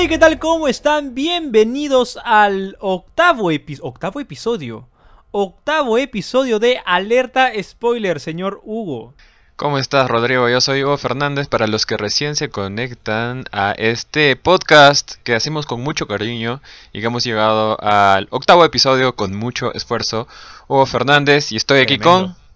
[0.00, 0.38] Hey, ¿qué tal?
[0.38, 1.12] ¿Cómo están?
[1.16, 4.88] Bienvenidos al octavo, epi- octavo episodio.
[5.32, 9.14] Octavo episodio de Alerta Spoiler, señor Hugo.
[9.56, 10.48] ¿Cómo estás, Rodrigo?
[10.48, 11.48] Yo soy Hugo Fernández.
[11.48, 16.62] Para los que recién se conectan a este podcast que hacemos con mucho cariño
[16.92, 20.28] y que hemos llegado al octavo episodio con mucho esfuerzo,
[20.68, 22.36] Hugo Fernández, y estoy aquí Tremendo.
[22.36, 22.48] con.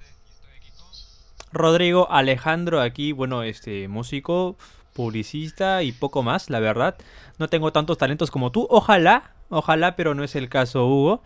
[1.50, 4.56] Rodrigo Alejandro aquí, bueno, este músico,
[4.92, 6.96] publicista y poco más, la verdad.
[7.38, 11.22] No tengo tantos talentos como tú, ojalá, ojalá, pero no es el caso, Hugo.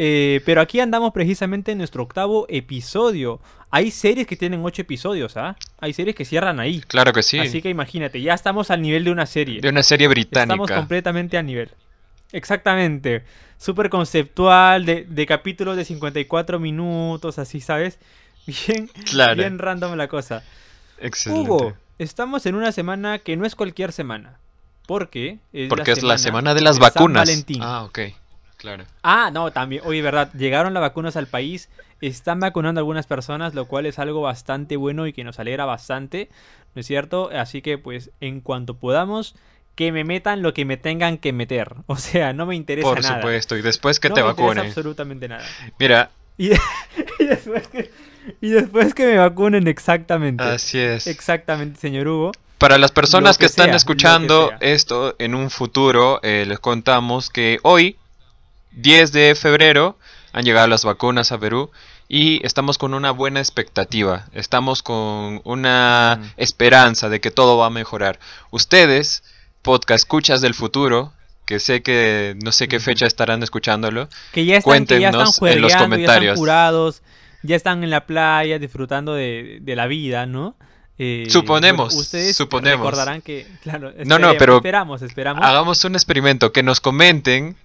[0.00, 3.40] Eh, pero aquí andamos precisamente en nuestro octavo episodio.
[3.70, 5.56] Hay series que tienen ocho episodios, ¿ah?
[5.80, 6.80] Hay series que cierran ahí.
[6.82, 9.60] Claro que sí, Así que imagínate, ya estamos al nivel de una serie.
[9.60, 10.76] de una serie Estamos británica.
[10.76, 11.70] completamente a nivel.
[12.32, 13.24] Exactamente.
[13.58, 17.98] Súper conceptual, de, de capítulos de 54 minutos, así, ¿sabes?
[18.46, 20.42] Bien, Claro, bien random la cosa.
[21.00, 21.50] excelente.
[21.50, 24.38] Hugo, estamos en una semana que no es cualquier semana.
[24.86, 27.20] Porque es Porque es la semana de de las San vacunas.
[27.26, 27.60] Valentín.
[27.62, 27.98] Ah, ok,
[28.56, 28.84] claro.
[29.02, 31.68] Ah, no, también, oye, verdad, llegaron las vacunas al país,
[32.00, 35.66] están vacunando a algunas personas, lo cual es algo bastante bueno y que nos alegra
[35.66, 36.30] bastante,
[36.74, 37.28] ¿no es cierto?
[37.34, 39.34] Así que, pues, en cuanto podamos,
[39.74, 41.74] que me metan lo que me tengan que meter.
[41.86, 43.16] O sea, no me interesa Por nada.
[43.20, 44.66] supuesto, y después que no te me interesa vacunen.
[44.68, 45.44] absolutamente nada.
[45.78, 46.52] Mira, Y,
[47.18, 47.90] y después que,
[48.40, 50.42] y después que me vacunen, exactamente.
[50.44, 51.06] así es.
[51.06, 52.32] Exactamente, señor Hugo.
[52.58, 56.58] Para las personas que, que están sea, escuchando que esto en un futuro, eh, les
[56.58, 57.96] contamos que hoy,
[58.72, 59.96] 10 de febrero,
[60.32, 61.70] han llegado las vacunas a Perú
[62.08, 64.26] y estamos con una buena expectativa.
[64.32, 66.24] Estamos con una Mm.
[66.36, 68.18] esperanza de que todo va a mejorar.
[68.50, 69.22] Ustedes,
[69.62, 71.12] podcast escuchas del futuro,
[71.44, 75.32] que sé que no sé qué fecha estarán escuchándolo, Que ya están, que ya están
[75.32, 76.38] Cuéntenos en los ya están comentarios.
[76.38, 77.02] curados,
[77.42, 80.56] ya están en la playa disfrutando de, de la vida, ¿no?
[80.98, 82.80] Eh, Suponemos, ustedes suponemos.
[82.86, 85.44] recordarán que, claro, No, no, pero esperamos, esperamos.
[85.44, 87.56] hagamos un experimento, que nos comenten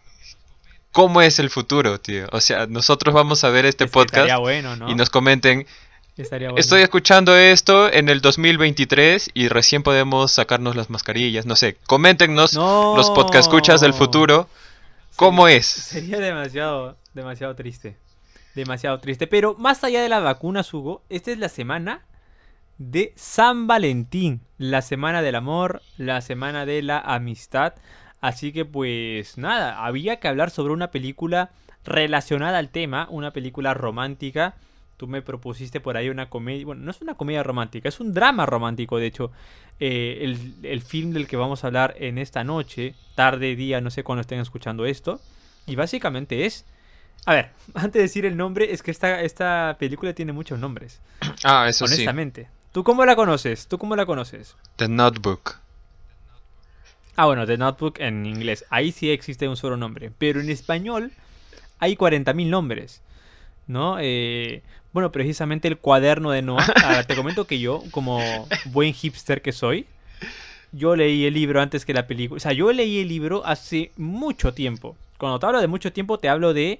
[0.92, 2.28] cómo es el futuro, tío.
[2.32, 4.90] O sea, nosotros vamos a ver este Es podcast bueno, ¿no?
[4.90, 5.66] y nos comenten,
[6.16, 6.60] Estaría bueno.
[6.60, 12.54] estoy escuchando esto en el 2023 y recién podemos sacarnos las mascarillas, no sé, coméntenos
[12.54, 12.94] No.
[12.96, 14.48] los podcast escuchas del futuro,
[15.16, 15.66] ¿cómo Sería- es?
[15.66, 17.98] Sería demasiado, demasiado triste.
[18.56, 19.28] Demasiado triste.
[19.28, 22.06] Pero más allá de las vacunas, Hugo, esta es la semana
[22.78, 24.42] de San Valentín.
[24.58, 27.74] La semana del amor, la semana de la amistad.
[28.22, 31.52] Así que pues nada, había que hablar sobre una película
[31.84, 34.56] relacionada al tema, una película romántica.
[34.98, 38.14] Tú me propusiste por ahí una comedia, bueno, no es una comedia romántica, es un
[38.14, 39.32] drama romántico, de hecho.
[39.80, 43.90] Eh, el, el film del que vamos a hablar en esta noche, tarde, día, no
[43.90, 45.20] sé cuándo estén escuchando esto.
[45.66, 46.66] Y básicamente es...
[47.26, 51.00] A ver, antes de decir el nombre, es que esta, esta película tiene muchos nombres,
[51.44, 52.48] Ah, eso sí, honestamente.
[52.72, 53.68] ¿Tú cómo la conoces?
[53.68, 54.56] ¿Tú cómo la conoces?
[54.78, 55.58] The Notebook.
[57.16, 58.66] Ah, bueno, The Notebook en inglés.
[58.70, 60.12] Ahí sí existe un solo nombre.
[60.18, 61.12] Pero en español
[61.78, 63.02] hay 40.000 nombres.
[63.68, 63.98] ¿No?
[64.00, 66.66] Eh, bueno, precisamente el cuaderno de Noah.
[66.84, 68.20] Ahora, te comento que yo, como
[68.66, 69.86] buen hipster que soy,
[70.72, 72.38] yo leí el libro antes que la película.
[72.38, 74.98] O sea, yo leí el libro hace mucho tiempo.
[75.20, 76.80] Cuando te hablo de mucho tiempo, te hablo de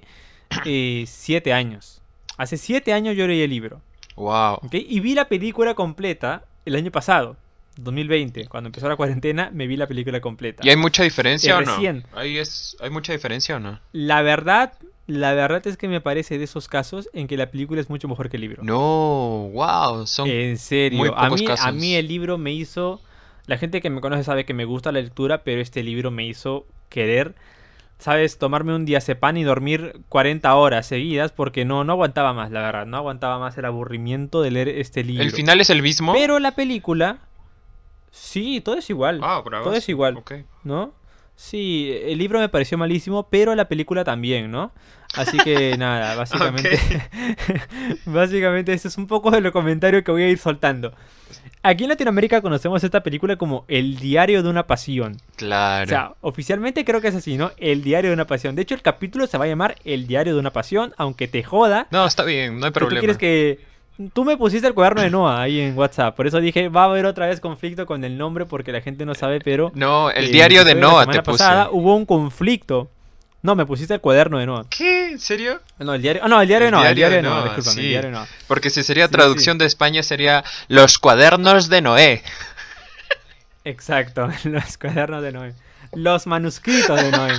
[1.06, 2.00] 7 años.
[2.36, 3.80] Hace 7 años yo leí el libro.
[4.16, 4.54] Wow.
[4.62, 4.74] ¿ok?
[4.74, 7.36] Y vi la película completa el año pasado,
[7.76, 8.46] 2020.
[8.46, 10.62] Cuando empezó la cuarentena, me vi la película completa.
[10.64, 11.74] ¿Y hay mucha diferencia Eh, o no?
[11.74, 12.04] recién.
[12.14, 13.80] ¿Hay, es, ¿Hay mucha diferencia o no?
[13.92, 14.72] La verdad,
[15.06, 18.08] la verdad es que me parece de esos casos en que la película es mucho
[18.08, 18.62] mejor que el libro.
[18.62, 20.28] No, wow, son...
[20.28, 23.00] en muy serio, a pocos mí, a mí el libro me hizo...
[23.46, 26.24] La gente que me conoce sabe que me gusta la lectura, pero este libro me
[26.26, 27.34] hizo querer,
[27.98, 28.38] ¿sabes?
[28.38, 32.86] Tomarme un diazepam y dormir 40 horas seguidas porque no, no aguantaba más, la verdad.
[32.86, 35.24] No aguantaba más el aburrimiento de leer este libro.
[35.24, 36.12] ¿El final es el mismo?
[36.12, 37.18] Pero la película...
[38.10, 39.20] Sí, todo es igual.
[39.22, 39.64] Ah, bravo.
[39.64, 40.22] todo es igual.
[40.62, 40.92] ¿no?
[41.36, 44.72] Sí, el libro me pareció malísimo, pero la película también, ¿no?
[45.14, 46.78] Así que nada, básicamente.
[48.06, 50.92] básicamente, eso es un poco de lo comentario que voy a ir soltando.
[51.66, 55.16] Aquí en Latinoamérica conocemos esta película como El diario de una pasión.
[55.36, 55.84] Claro.
[55.84, 57.52] O sea, oficialmente creo que es así, ¿no?
[57.56, 58.54] El diario de una pasión.
[58.54, 61.42] De hecho, el capítulo se va a llamar El diario de una pasión, aunque te
[61.42, 61.86] joda.
[61.90, 63.00] no, está bien, no hay que Tú problema.
[63.00, 63.60] quieres que.
[64.12, 66.14] Tú me pusiste el cuaderno de Noah ahí en WhatsApp.
[66.16, 69.06] Por eso dije, va a haber otra vez conflicto con el nombre porque la gente
[69.06, 69.72] no sabe, pero.
[69.74, 71.38] No, el eh, diario de Noah semana te puse.
[71.38, 72.90] pasada hubo un conflicto.
[73.44, 74.64] No, me pusiste el cuaderno de Noah.
[74.70, 75.10] ¿Qué?
[75.10, 75.60] ¿En serio?
[75.78, 76.22] No, el diario.
[76.24, 76.88] ah, no, el diario Noah.
[76.88, 77.80] El diario discúlpame, sí.
[77.80, 78.26] el diario Noah.
[78.48, 82.22] Porque si sería traducción de España sería Los cuadernos de Noé.
[83.64, 85.54] Exacto, los cuadernos de Noé.
[85.92, 87.34] Los manuscritos de Noé.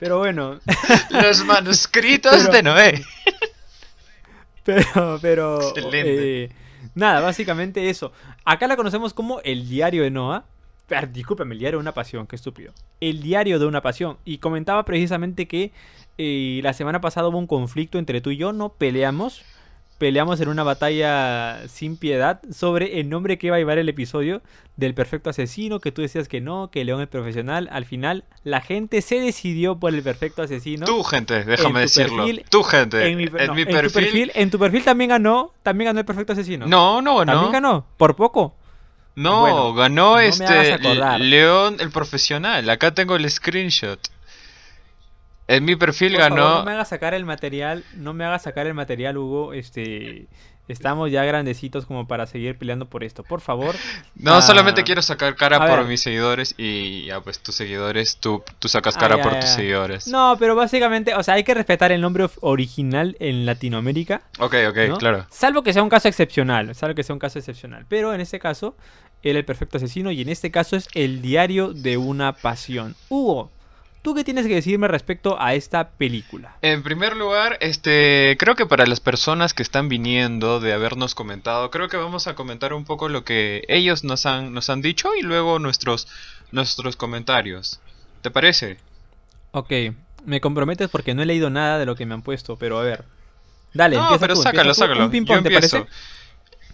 [0.00, 0.58] Pero bueno,
[1.10, 3.04] Los manuscritos Pero- de Noé.
[4.64, 5.60] pero, pero.
[5.68, 6.44] Excelente.
[6.44, 6.48] eh,
[6.96, 8.12] nada, básicamente eso.
[8.44, 10.44] Acá la conocemos como el diario de Noah.
[11.02, 12.72] Discúlpame, el diario de una pasión, qué estúpido.
[13.00, 14.18] El diario de una pasión.
[14.24, 15.72] Y comentaba precisamente que
[16.18, 19.42] eh, la semana pasada hubo un conflicto entre tú y yo, no peleamos.
[19.96, 24.42] Peleamos en una batalla sin piedad sobre el nombre que iba a llevar el episodio
[24.76, 27.68] del perfecto asesino, que tú decías que no, que León es profesional.
[27.70, 30.84] Al final, la gente se decidió por el perfecto asesino.
[30.84, 32.26] Tú, gente, déjame tu decirlo.
[32.26, 33.06] perfil- Tú, gente.
[33.08, 33.92] en mi, en no, mi en tu perfil.
[34.02, 36.66] perfil, en tu perfil también ganó, también ganó el perfecto asesino.
[36.66, 37.32] No, no ganó.
[37.32, 38.56] También ganó, por poco.
[39.16, 40.78] No, Bueno, ganó no este.
[41.18, 42.68] León el profesional.
[42.68, 44.00] Acá tengo el screenshot.
[45.46, 46.36] En mi perfil Por ganó.
[46.36, 49.52] favor, no me hagas sacar el material, no me hagas sacar el material, Hugo.
[49.52, 50.26] Este,
[50.68, 53.22] estamos ya grandecitos como para seguir peleando por esto.
[53.22, 53.74] Por favor.
[54.14, 55.86] No, Ah, solamente quiero sacar cara por ver.
[55.86, 59.50] mis seguidores y ya pues tus seguidores, tú, tú sacas Ah, cara por ya, tus
[59.50, 59.56] ya.
[59.56, 60.06] seguidores.
[60.08, 64.22] No, pero básicamente, o sea, hay que respetar el nombre original en Latinoamérica.
[64.38, 64.98] Ok, ok, ¿no?
[64.98, 65.26] claro.
[65.30, 67.84] Salvo que sea un caso excepcional, salvo que sea un caso excepcional.
[67.88, 68.76] Pero en este caso,
[69.22, 72.94] era el perfecto asesino y en este caso es el diario de una pasión.
[73.08, 73.50] Hugo,
[74.04, 76.56] ¿tú qué tienes que decirme respecto a esta película?
[76.60, 81.70] En primer lugar, este, creo que para las personas que están viniendo de habernos comentado,
[81.70, 85.14] creo que vamos a comentar un poco lo que ellos nos han, nos han dicho
[85.16, 86.06] y luego nuestros,
[86.52, 87.80] nuestros comentarios.
[88.20, 88.76] ¿Te parece?
[89.52, 89.72] Ok,
[90.26, 92.82] me comprometes porque no he leído nada de lo que me han puesto, pero a
[92.82, 93.04] ver.
[93.72, 94.80] Dale, no, empieza pero tú, sácalo, empieza tú.
[94.92, 95.04] sácalo.
[95.06, 95.76] Un ping-pong, Yo ¿te empiezo.
[95.84, 95.96] parece?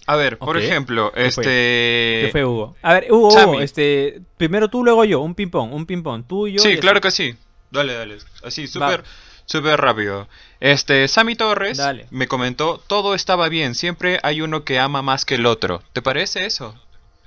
[0.06, 1.42] A ver, por ejemplo, ¿Qué fue?
[1.44, 2.22] este...
[2.26, 2.76] ¿Qué fue Hugo?
[2.82, 6.62] A ver, Hugo, este, primero tú, luego yo, un ping-pong, un ping-pong, tú y yo.
[6.62, 7.02] Sí, y claro así.
[7.02, 7.38] que sí.
[7.70, 8.18] Dale, dale.
[8.42, 9.04] Así, súper,
[9.44, 10.28] súper rápido.
[10.58, 12.06] Este, Sammy Torres Dale.
[12.10, 15.82] me comentó, todo estaba bien, siempre hay uno que ama más que el otro.
[15.92, 16.74] ¿Te parece eso?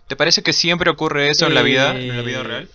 [0.07, 2.69] ¿Te parece que siempre ocurre eso en la vida, en la vida Eh, real?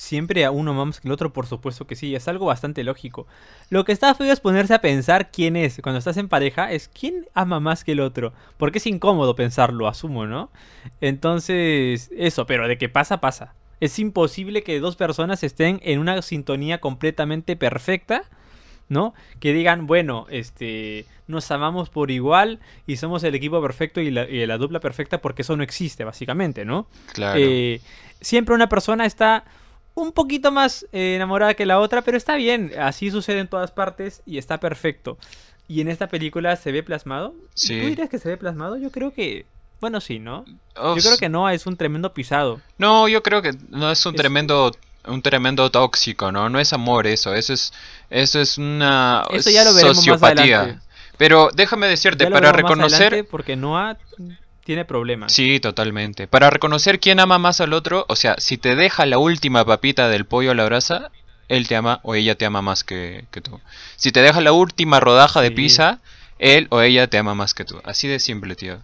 [0.00, 3.26] Siempre a uno más que el otro, por supuesto que sí, es algo bastante lógico.
[3.68, 5.78] Lo que está feo es ponerse a pensar quién es.
[5.82, 8.32] Cuando estás en pareja, es quién ama más que el otro.
[8.56, 10.50] Porque es incómodo pensarlo, asumo, ¿no?
[11.02, 13.54] Entonces, eso, pero de que pasa, pasa.
[13.78, 18.22] Es imposible que dos personas estén en una sintonía completamente perfecta,
[18.88, 19.12] ¿no?
[19.38, 24.26] Que digan, bueno, este, nos amamos por igual y somos el equipo perfecto y la,
[24.26, 26.86] y la dupla perfecta porque eso no existe, básicamente, ¿no?
[27.12, 27.38] Claro.
[27.38, 27.82] Eh,
[28.22, 29.44] siempre una persona está
[30.00, 33.70] un poquito más eh, enamorada que la otra, pero está bien, así sucede en todas
[33.70, 35.18] partes y está perfecto.
[35.68, 37.34] Y en esta película se ve plasmado.
[37.54, 37.80] Sí.
[37.80, 38.76] ¿Tú dirías que se ve plasmado?
[38.76, 39.46] Yo creo que...
[39.80, 40.44] Bueno, sí, ¿no?
[40.76, 42.60] Oh, Yo creo que no, es un tremendo pisado.
[42.76, 44.72] No, yo creo que no es un Es- tremendo
[45.06, 46.50] un tremendo tóxico, ¿no?
[46.50, 47.72] No es amor eso, eso es
[48.10, 50.60] eso es una Eso ya lo veremos más sociopatía.
[50.60, 50.84] adelante.
[51.16, 53.96] Pero déjame decirte, Ya lo para más reconocer adelante porque Noah
[54.70, 55.32] tiene problemas.
[55.32, 56.28] Sí, totalmente.
[56.28, 60.08] Para reconocer quién ama más al otro, o sea, si te deja la última papita
[60.08, 61.10] del pollo a la brasa,
[61.48, 63.60] él te ama o ella te ama más que, que tú.
[63.96, 65.54] Si te deja la última rodaja de Sí.
[65.54, 65.98] pizza,
[66.38, 67.80] él o ella te ama más que tú.
[67.82, 68.78] Así de simple, tío.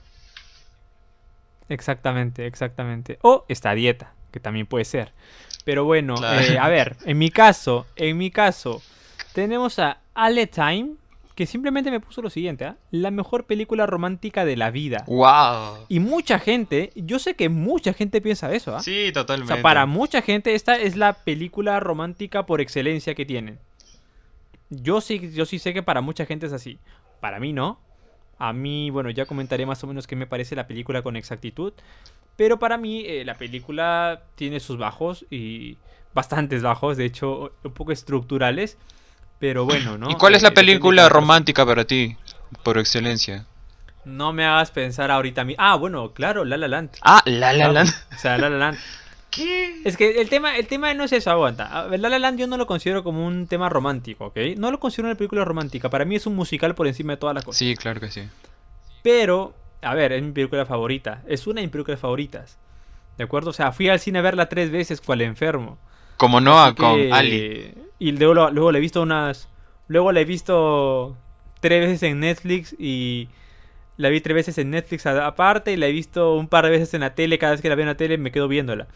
[1.68, 3.20] Exactamente, exactamente.
[3.22, 5.12] O esta dieta, que también puede ser.
[5.64, 6.40] Pero bueno, Claro.
[6.40, 8.82] eh, a ver, en mi caso, en mi caso,
[9.34, 10.94] tenemos a Ale Time,
[11.36, 12.78] que simplemente me puso lo siguiente, ¿ah?
[12.90, 15.04] la mejor película romántica de la vida.
[15.06, 15.84] ¡Wow!
[15.86, 18.80] Y mucha gente, yo sé que mucha gente piensa eso, ¿ah?
[18.82, 19.52] Sí, O totalmente.
[19.52, 23.58] sea, para mucha gente esta es la película romántica por excelencia que tienen.
[24.70, 26.78] Yo sí, yo sí sé que para mucha gente es así.
[27.20, 27.78] Para mí no.
[28.38, 31.74] A mí, bueno, ya comentaré más o menos qué me parece la película con exactitud.
[32.36, 35.76] Pero para mí eh, la película tiene sus bajos y
[36.14, 38.78] bastantes bajos, de hecho un poco estructurales.
[39.38, 40.10] Pero bueno, ¿no?
[40.10, 42.16] ¿Y cuál es Eh, la de película romántica para ti?
[42.62, 43.44] Por excelencia.
[44.04, 45.54] No me hagas pensar ahorita a mí.
[45.58, 46.90] Ah, bueno, claro, La La Land.
[47.02, 47.68] Ah, La La.
[47.72, 47.90] Land.
[48.14, 48.78] O sea, La La Land.
[49.30, 49.82] ¿Qué?
[49.84, 51.88] Es que el tema, el tema no es eso, aguanta.
[51.98, 54.36] La La Land yo no lo considero como un tema romántico, ¿ok?
[54.56, 55.90] No lo considero una película romántica.
[55.90, 57.58] Para mí es un musical por encima de todas las cosas.
[57.58, 58.22] Sí, claro que sí.
[59.02, 61.22] Pero, a ver, es mi película favorita.
[61.26, 62.56] Es una de mis películas favoritas.
[63.18, 63.50] ¿De acuerdo?
[63.50, 65.78] O sea, fui al cine a verla tres veces cual enfermo.
[66.16, 67.74] Como Noah Así con que- Ali.
[67.98, 69.48] Y luego, luego la he visto unas...
[69.88, 71.16] Luego la he visto
[71.60, 73.28] tres veces en Netflix y...
[73.96, 76.92] La vi tres veces en Netflix aparte y la he visto un par de veces
[76.92, 77.38] en la tele.
[77.38, 78.88] Cada vez que la veo en la tele me quedo viéndola.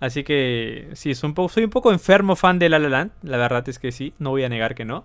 [0.00, 3.12] Así que sí, soy un poco, soy un poco enfermo fan de La La Land.
[3.22, 5.04] La verdad es que sí, no voy a negar que no.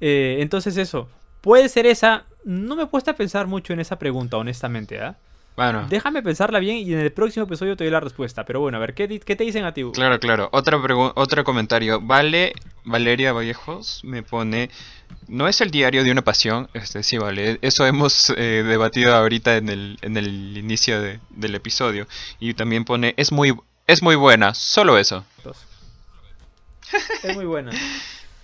[0.00, 1.10] Eh, entonces eso,
[1.42, 2.24] puede ser esa...
[2.44, 5.18] No me he puesto a pensar mucho en esa pregunta, honestamente, ¿ah?
[5.60, 5.86] Bueno.
[5.90, 8.46] Déjame pensarla bien y en el próximo episodio te doy la respuesta.
[8.46, 9.84] Pero bueno, a ver, ¿qué, te dicen a ti?
[9.84, 9.92] Hugo?
[9.92, 10.48] Claro, claro.
[10.52, 10.78] Otra
[11.16, 12.00] otro comentario.
[12.00, 14.70] Vale, Valeria Vallejos me pone.
[15.28, 16.70] No es el diario de una pasión.
[16.72, 17.58] Este sí, vale.
[17.60, 22.06] Eso hemos eh, debatido ahorita en el, en el inicio de- del episodio.
[22.38, 23.12] Y también pone.
[23.18, 23.54] Es muy,
[23.86, 24.54] es muy buena.
[24.54, 25.26] Solo eso.
[27.22, 27.70] Es muy buena.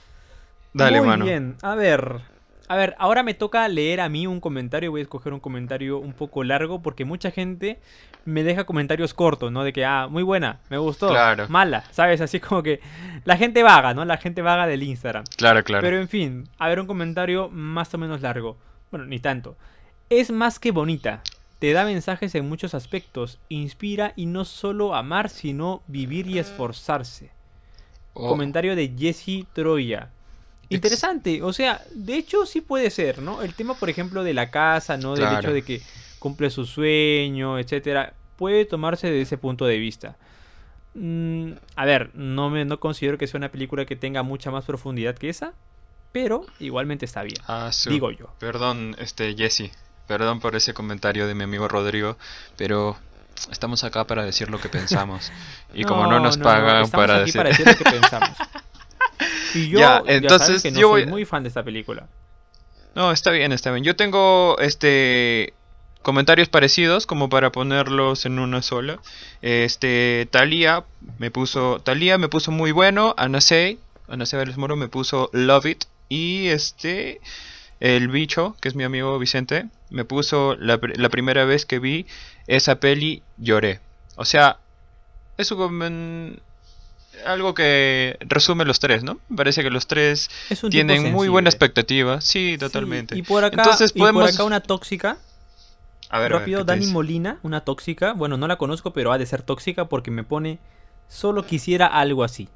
[0.74, 1.24] Dale, muy mano.
[1.24, 2.35] bien, a ver.
[2.68, 4.90] A ver, ahora me toca leer a mí un comentario.
[4.90, 7.78] Voy a escoger un comentario un poco largo porque mucha gente
[8.24, 9.62] me deja comentarios cortos, ¿no?
[9.62, 11.46] De que, ah, muy buena, me gustó, Claro.
[11.48, 12.20] mala, ¿sabes?
[12.20, 12.80] Así como que
[13.24, 14.04] la gente vaga, ¿no?
[14.04, 15.24] La gente vaga del Instagram.
[15.36, 15.82] Claro, claro.
[15.82, 18.56] Pero en fin, a ver un comentario más o menos largo.
[18.90, 19.56] Bueno, ni tanto.
[20.10, 21.22] Es más que bonita.
[21.60, 23.38] Te da mensajes en muchos aspectos.
[23.48, 27.30] Inspira y no solo amar, sino vivir y esforzarse.
[28.12, 30.10] Oh, Comentario de Jesse Troya.
[30.68, 33.42] Interesante, o sea, de hecho sí puede ser, ¿no?
[33.42, 35.14] El tema, por ejemplo, de la casa, ¿no?
[35.14, 35.38] Del Claro.
[35.40, 35.80] hecho de que
[36.18, 40.16] cumple su sueño, etcétera, puede tomarse de ese punto de vista.
[40.94, 44.64] Mm, a ver, no me no considero que sea una película que tenga mucha más
[44.64, 45.52] profundidad que esa,
[46.12, 48.30] pero igualmente está bien, ah, su- digo yo.
[48.38, 49.70] Perdón, este, Jesse.
[50.08, 52.16] Perdón por ese comentario de mi amigo Rodrigo,
[52.56, 52.96] pero
[53.50, 55.30] estamos acá para decir lo que pensamos.
[55.74, 57.36] Y como no, nos pagan para aquí decir...
[57.38, 58.30] para decir lo que pensamos.
[59.56, 61.62] Y yo, Ya, ya, entonces sabes que no yo soy voy- muy fan de esta
[61.62, 62.06] película.
[62.94, 63.84] No, está bien, está bien.
[63.84, 65.52] Yo tengo este
[66.02, 68.98] comentarios parecidos como para ponerlos en una sola.
[69.42, 70.84] Este Talía
[71.18, 75.84] me puso Talía me puso muy bueno, Anasei, Anasei Vélez Moro me puso Love It
[76.08, 77.20] y este
[77.80, 82.06] el bicho, que es mi amigo Vicente, me puso la, la primera vez que vi
[82.46, 83.80] esa peli lloré.
[84.16, 84.58] O sea,
[85.36, 86.40] es un
[87.24, 89.18] algo que resume los tres, ¿no?
[89.28, 90.30] Me parece que los tres
[90.70, 92.20] tienen muy buena expectativa.
[92.20, 93.16] Sí, Sí, totalmente.
[93.16, 95.18] y por acá, Entonces y por podemos- acá una tóxica.
[96.08, 96.86] A ver, a ver, Rápido, ¿qué te Dani?
[96.92, 98.12] Molina, una tóxica.
[98.12, 100.58] Bueno, no la conozco, pero ha de ser tóxica porque me pone.
[101.08, 102.48] Solo quisiera algo así.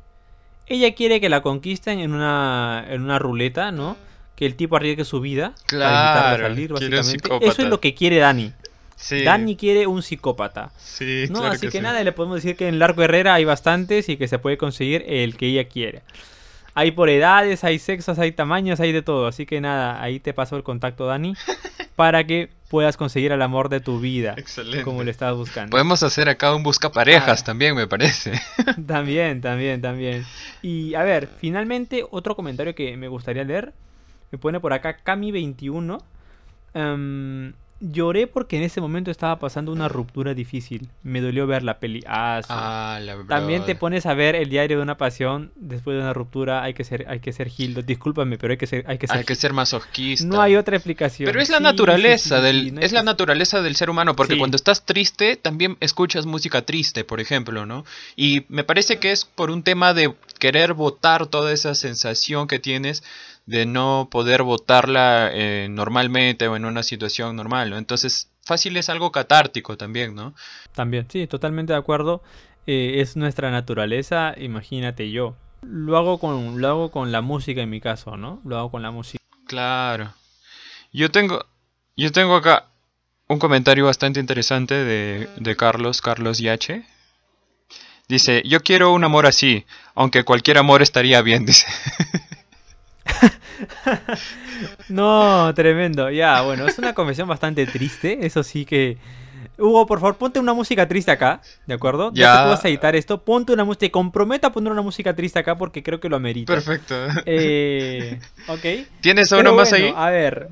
[0.67, 3.97] Ella quiere que la conquisten en una, en una ruleta, ¿no?
[4.37, 7.29] Que el tipo arriesgue su vida para invitarla a Claro, salir, básicamente.
[7.47, 8.53] Eso es lo que quiere Dani.
[9.01, 10.73] Sí, Dani quiere un psicópata.
[10.79, 11.81] sí, No, claro así que, sí.
[11.81, 15.05] nada, le podemos decir que en Largo Herrera hay bastantes y que se puede conseguir
[15.09, 16.03] el que ella quiere.
[16.75, 19.27] Hay por edades, hay sexos, hay tamaños, hay de todo.
[19.27, 21.35] Así que nada, ahí te paso el contacto, Dani,
[21.97, 24.85] para que puedas conseguir el amor de tu vida, Excelente.
[24.85, 25.71] como le estabas buscando.
[25.71, 27.45] Podemos hacer acá un buscaparejas Ah.
[27.45, 28.33] también, me parece.
[28.87, 30.25] También, también, también.
[30.63, 33.73] Y a ver, finalmente, otro comentario que me gustaría leer.
[34.31, 36.01] Me pone por acá Cami21.
[36.75, 40.89] Em, lloré porque en ese momento estaba pasando una ruptura difícil.
[41.03, 42.03] Me dolió ver la peli.
[42.07, 42.49] Ah, sí.
[42.51, 46.13] Ah, la También te pones a ver el diario de una pasión después de una
[46.13, 46.63] ruptura.
[46.63, 47.83] Hay que ser, hay que ser Gildo.
[47.83, 49.17] Discúlpame, pero hay que ser, hay que ser.
[49.17, 50.27] Hay que ser masoquista.
[50.27, 51.27] No hay otra explicación.
[51.27, 54.39] Pero es la Sí, naturaleza sí, del no es la naturaleza del ser humano porque
[54.39, 57.85] cuando estás triste también escuchas música triste, por ejemplo, ¿no?
[58.17, 62.59] Y me parece que es por un tema de querer votar toda esa sensación que
[62.59, 63.03] tienes
[63.51, 67.79] de no poder votarla eh, normalmente o en una situación normal, ¿no?
[67.79, 70.35] Entonces, fácil es algo catártico también, ¿no?
[70.73, 72.23] También, sí, totalmente de acuerdo.
[72.69, 75.35] Eh, es nuestra naturaleza, imagínate yo.
[75.63, 78.41] Lo hago con, lo hago con la música en mi caso, ¿no?
[78.45, 79.25] Lo hago con la música.
[79.49, 80.15] Claro.
[80.93, 81.45] Yo tengo,
[81.97, 82.67] yo tengo acá
[83.27, 86.85] un comentario bastante interesante de, de Carlos, Carlos Yache.
[88.07, 89.67] Dice, yo quiero un amor así,
[89.97, 91.67] aunque cualquier amor estaría bien, dice.
[94.89, 96.11] No, tremendo.
[96.11, 98.27] Ya, bueno, es una confesión bastante triste.
[98.27, 98.99] Eso sí que.
[99.59, 102.13] Hugo, por favor, ponte una música triste acá, ¿de acuerdo?
[102.15, 103.81] Ya, tú vas a editar esto, ponte una música.
[103.81, 106.53] Te comprometo a poner una música triste acá porque creo que lo amerita.
[106.53, 106.95] Perfecto.
[107.27, 108.89] Eh, ok.
[109.01, 109.93] ¿Tienes uno más ahí?
[109.95, 110.49] A ver.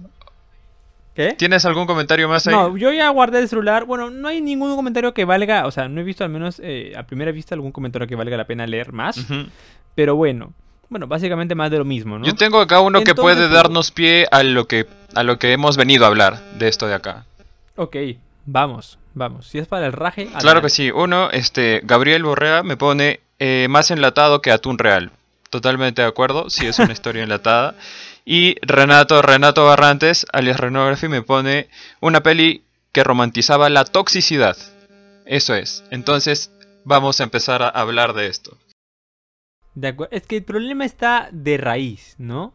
[1.14, 1.32] ¿Qué?
[1.32, 2.54] ¿Tienes algún comentario más ahí?
[2.54, 3.86] No, yo ya guardé el celular.
[3.86, 5.66] Bueno, no hay ningún comentario que valga.
[5.66, 8.36] O sea, no he visto al menos eh, a primera vista algún comentario que valga
[8.36, 9.26] la pena leer más.
[9.94, 10.52] Pero bueno.
[10.88, 12.24] Bueno, básicamente más de lo mismo, ¿no?
[12.24, 15.76] Yo tengo acá uno que puede darnos pie a lo que a lo que hemos
[15.76, 17.24] venido a hablar de esto de acá.
[17.76, 17.96] Ok,
[18.46, 19.46] vamos, vamos.
[19.46, 20.26] Si es para el raje.
[20.26, 20.62] Claro adelante.
[20.62, 20.90] que sí.
[20.90, 25.10] Uno, este, Gabriel Borrea me pone eh, más enlatado que atún real.
[25.50, 27.74] Totalmente de acuerdo, sí es una historia enlatada.
[28.24, 31.68] Y Renato, Renato Barrantes, alias Renography, me pone
[32.00, 34.56] una peli que romantizaba la toxicidad.
[35.24, 35.84] Eso es.
[35.90, 36.50] Entonces,
[36.84, 38.56] vamos a empezar a hablar de esto.
[39.80, 42.52] De Es que el problema está de raíz, ¿no?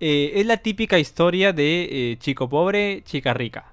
[0.00, 3.66] Eh, es la típica historia de eh, chico pobre, chica rica.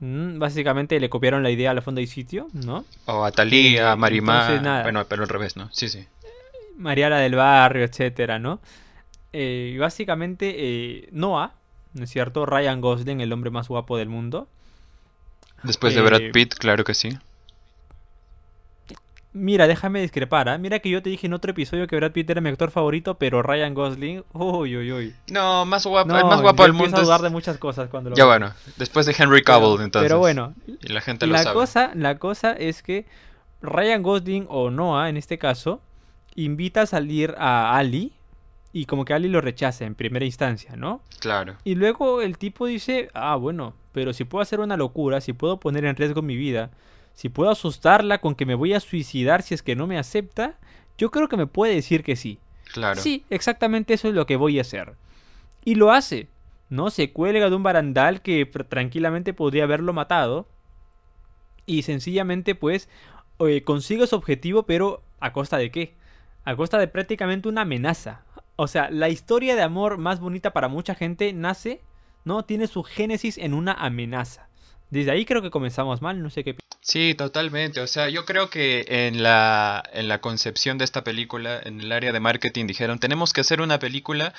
[0.00, 2.84] Mm, básicamente le copiaron la idea al fondo y sitio, ¿no?
[3.06, 4.50] O a Talía, a Marimar.
[4.50, 4.82] entonces.
[4.82, 5.70] Bueno, pero al revés, ¿no?
[5.72, 6.06] Sí, sí.
[6.76, 8.60] Mariala del barrio, etcétera, ¿no?
[9.32, 11.54] Eh, y básicamente eh, Noah,
[11.92, 12.46] ¿no es cierto?
[12.46, 14.48] Ryan Gosling, el hombre más guapo del mundo.
[15.62, 17.10] Después de Brad Pitt, claro que sí.
[19.36, 20.58] Mira, déjame discrepar, ¿ah?
[20.58, 23.16] Mira que yo te dije en otro episodio que Brad Pitt era mi actor favorito,
[23.18, 25.14] pero Ryan Gosling, uy, uy, uy.
[25.32, 26.96] No, más guapo, No, el más guapo del mundo.
[26.98, 30.08] a dudar de muchas cosas cuando lo Ya bueno, después de Henry Cavill, entonces.
[30.08, 31.54] Pero bueno, Y la gente lo la sabe.
[31.54, 33.06] cosa, la cosa es que
[33.60, 35.80] Ryan Gosling o Noah, en este caso,
[36.36, 38.12] invita a salir a Ali,
[38.72, 41.00] Y como que Ali lo rechaza en primera instancia, ¿no?
[41.20, 41.56] Claro.
[41.64, 45.58] Y luego el tipo dice, ah, bueno, pero si puedo hacer una locura, si puedo
[45.60, 46.70] poner en riesgo mi vida,
[47.14, 50.58] si puedo asustarla con que me voy a suicidar si es que no me acepta,
[50.98, 52.38] yo creo que me puede decir que sí.
[52.72, 53.00] Claro.
[53.00, 54.94] Sí, exactamente eso es lo que voy a hacer.
[55.64, 56.28] Y lo hace,
[56.68, 56.90] ¿no?
[56.90, 60.48] Se cuelga de un barandal que tranquilamente podría haberlo matado.
[61.66, 62.88] Y sencillamente, pues,
[63.38, 65.94] eh, consigue su objetivo, pero ¿a costa de qué?
[66.44, 68.22] A costa de prácticamente una amenaza.
[68.56, 71.80] O sea, la historia de amor más bonita para mucha gente nace,
[72.24, 72.44] ¿no?
[72.44, 74.48] Tiene su génesis en una amenaza.
[74.94, 76.54] Desde ahí creo que comenzamos mal, no sé qué.
[76.80, 77.80] Sí, totalmente.
[77.80, 81.90] O sea, yo creo que en la, en la concepción de esta película, en el
[81.90, 84.32] área de marketing, dijeron, tenemos que hacer una película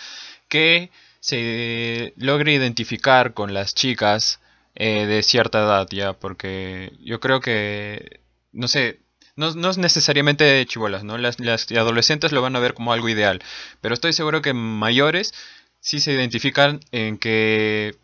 [0.48, 4.40] que se logre identificar con las chicas
[4.76, 8.22] eh, de cierta edad, ya, porque yo creo que,
[8.54, 9.02] no sé,
[9.36, 11.18] no, no es necesariamente chivolas, ¿no?
[11.18, 13.44] Las, las adolescentes lo van a ver como algo ideal,
[13.82, 15.34] pero estoy seguro que mayores
[15.82, 17.96] sí se identifican en que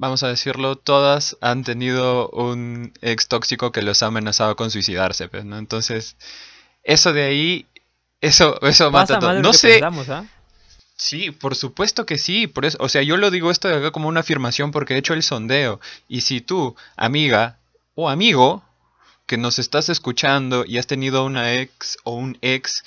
[0.00, 5.28] vamos a decirlo, todas han tenido un ex tóxico que los ha amenazado con suicidarse,
[5.28, 5.58] pues, ¿no?
[5.58, 6.16] Entonces,
[6.82, 7.66] eso de ahí,
[8.22, 9.42] eso, eso mata todo.
[9.42, 9.82] No sé.
[9.84, 10.24] ¿ah?
[10.96, 13.90] Sí, por supuesto que sí, por eso, o sea, yo lo digo esto de acá
[13.90, 15.80] como una afirmación porque he hecho el sondeo.
[16.08, 17.58] Y si tú, amiga
[17.94, 18.64] o amigo,
[19.26, 22.84] que nos estás escuchando y has tenido una ex o un ex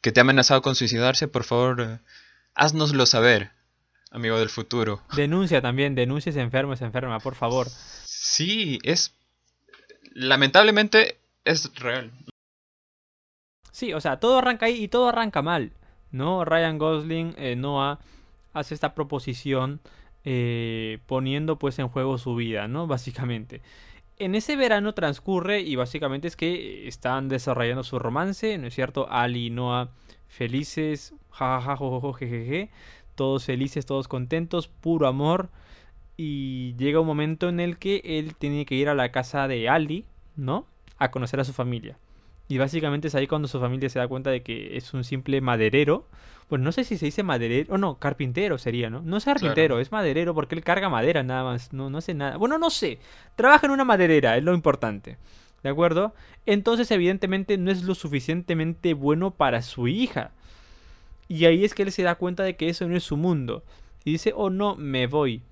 [0.00, 1.98] que te ha amenazado con suicidarse, por favor, eh,
[2.54, 3.57] haznoslo saber
[4.10, 5.00] amigo del futuro.
[5.16, 7.68] Denuncia también, denuncia si enfermo, es enferma, por favor.
[7.68, 9.14] Sí, es...
[10.12, 12.10] Lamentablemente es real.
[13.70, 15.72] Sí, o sea, todo arranca ahí y todo arranca mal,
[16.10, 16.44] ¿no?
[16.44, 18.00] Ryan Gosling, eh, Noah,
[18.52, 19.80] hace esta proposición
[20.24, 22.86] eh, poniendo pues en juego su vida, ¿no?
[22.86, 23.62] Básicamente.
[24.16, 29.08] En ese verano transcurre y básicamente es que están desarrollando su romance, ¿no es cierto?
[29.08, 29.90] Ali y Noah
[30.28, 31.78] felices, jajaja,
[32.18, 32.70] jejeje
[33.18, 35.50] todos felices, todos contentos, puro amor.
[36.16, 39.68] Y llega un momento en el que él tiene que ir a la casa de
[39.68, 40.64] Ali, ¿no?
[40.96, 41.98] A conocer a su familia.
[42.48, 45.42] Y básicamente es ahí cuando su familia se da cuenta de que es un simple
[45.42, 46.06] maderero.
[46.48, 49.02] Bueno, no sé si se dice maderero, o no, carpintero sería, ¿no?
[49.02, 52.38] No es carpintero, es maderero porque él carga madera nada más, no, no sé nada.
[52.38, 53.00] Bueno, no sé,
[53.36, 55.18] trabaja en una maderera, es lo importante.
[55.62, 56.14] ¿De acuerdo?
[56.46, 60.30] Entonces, evidentemente, no es lo suficientemente bueno para su hija.
[61.28, 63.62] Y ahí es que él se da cuenta de que eso no es su mundo.
[64.04, 65.42] Y dice, oh no, me voy.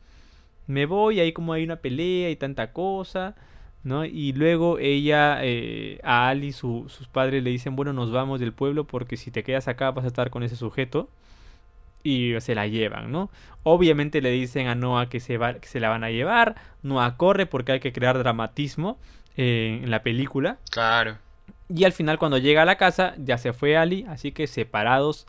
[0.67, 3.35] Me voy, ahí como hay una pelea y tanta cosa.
[3.87, 4.05] ¿no?
[4.05, 8.85] Y luego ella, eh, a Ali, sus padres le dicen, bueno, nos vamos del pueblo
[8.85, 11.09] porque si te quedas acá vas a estar con ese sujeto.
[12.03, 13.31] Y se la llevan, ¿no?
[13.63, 16.57] Obviamente le dicen a Noah que se, va, que se la van a llevar.
[16.83, 18.99] Noah corre porque hay que crear dramatismo
[19.37, 20.59] eh, en la película.
[20.71, 21.19] Claro.
[21.69, 25.27] Y al final cuando llega a la casa ya se fue Ali, así que separados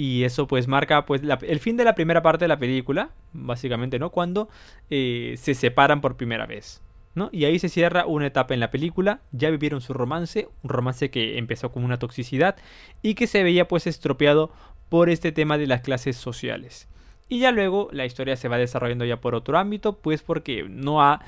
[0.00, 3.98] y eso pues marca pues el fin de la primera parte de la película, básicamente,
[3.98, 4.08] ¿no?
[4.08, 4.48] Cuando
[4.88, 6.80] eh, se separan por primera vez.
[7.14, 7.28] ¿no?
[7.32, 11.10] Y ahí se cierra una etapa en la película, ya vivieron su romance, un romance
[11.10, 12.56] que empezó con una toxicidad
[13.02, 14.50] y que se veía pues estropeado
[14.88, 16.88] por este tema de las clases sociales.
[17.28, 21.02] Y ya luego la historia se va desarrollando ya por otro ámbito, pues porque no
[21.02, 21.20] ha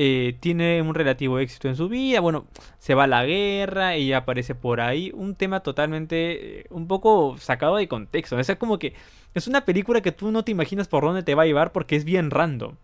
[0.00, 2.46] eh, tiene un relativo éxito en su vida, bueno,
[2.78, 7.36] se va a la guerra, ella aparece por ahí, un tema totalmente, eh, un poco
[7.38, 8.94] sacado de contexto, o sea, como que
[9.34, 11.96] es una película que tú no te imaginas por dónde te va a llevar porque
[11.96, 12.76] es bien random.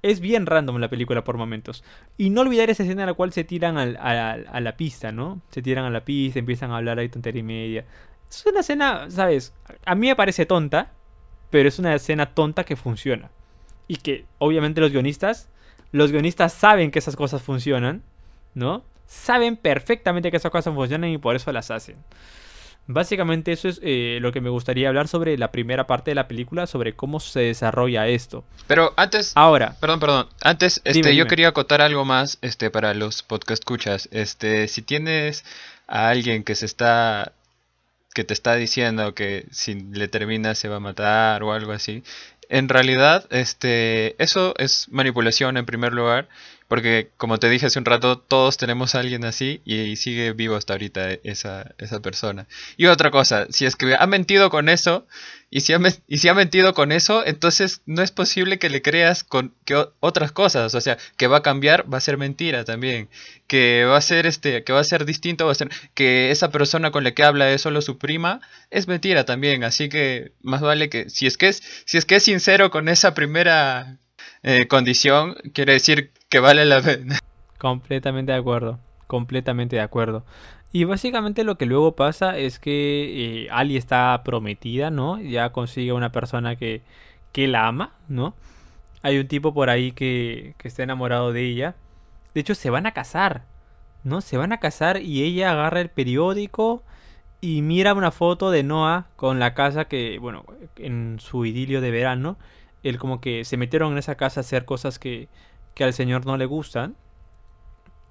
[0.00, 1.84] Es bien random la película por momentos.
[2.16, 5.42] Y no olvidar esa escena en la cual se tiran a la pista, ¿no?
[5.50, 7.84] Se tiran a la pista, empiezan a hablar ahí tontería y media.
[8.30, 9.52] Es una escena, ¿sabes?
[9.84, 10.92] A mí me parece tonta,
[11.50, 13.30] pero es una escena tonta que funciona.
[13.86, 15.50] Y que obviamente los guionistas
[15.92, 18.02] los guionistas saben que esas cosas funcionan,
[18.54, 18.84] ¿no?
[19.06, 21.96] Saben perfectamente que esas cosas funcionan y por eso las hacen.
[22.90, 26.26] Básicamente eso es eh, lo que me gustaría hablar sobre la primera parte de la
[26.26, 28.44] película, sobre cómo se desarrolla esto.
[28.66, 29.32] Pero antes...
[29.34, 29.76] Ahora.
[29.78, 30.28] Perdón, perdón.
[30.40, 34.08] Antes, este, yo quería acotar algo más este, para los podcast escuchas.
[34.10, 35.44] Este, si tienes
[35.86, 37.32] a alguien que se está
[38.14, 42.02] que te está diciendo que si le termina se va a matar o algo así,
[42.48, 46.28] en realidad, este, eso es manipulación en primer lugar,
[46.66, 50.56] porque como te dije hace un rato, todos tenemos a alguien así y sigue vivo
[50.56, 52.46] hasta ahorita esa, esa persona.
[52.76, 55.06] Y otra cosa, si es que ha mentido con eso,
[55.50, 58.82] y si, ha, y si ha mentido con eso, entonces no es posible que le
[58.82, 62.64] creas con que otras cosas, o sea, que va a cambiar, va a ser mentira
[62.64, 63.08] también,
[63.46, 66.50] que va a ser este, que va a ser distinto, va a ser que esa
[66.50, 70.60] persona con la que habla es solo su prima, es mentira también, así que más
[70.60, 73.96] vale que si es que es si es que es sincero con esa primera
[74.42, 77.18] eh, condición, quiere decir que vale la pena.
[77.58, 78.80] Completamente de acuerdo.
[79.08, 80.24] Completamente de acuerdo.
[80.72, 85.20] Y básicamente lo que luego pasa es que eh, Ali está prometida, ¿no?
[85.20, 86.82] Ya consigue una persona que,
[87.32, 88.34] que la ama, ¿no?
[89.02, 91.74] Hay un tipo por ahí que, que está enamorado de ella.
[92.34, 93.44] De hecho, se van a casar,
[94.04, 94.20] ¿no?
[94.20, 96.82] Se van a casar y ella agarra el periódico
[97.40, 100.44] y mira una foto de Noah con la casa que, bueno,
[100.76, 102.36] en su idilio de verano,
[102.82, 105.28] él como que se metieron en esa casa a hacer cosas que,
[105.74, 106.96] que al señor no le gustan.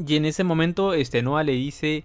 [0.06, 2.04] Y en ese momento, este Noah le dice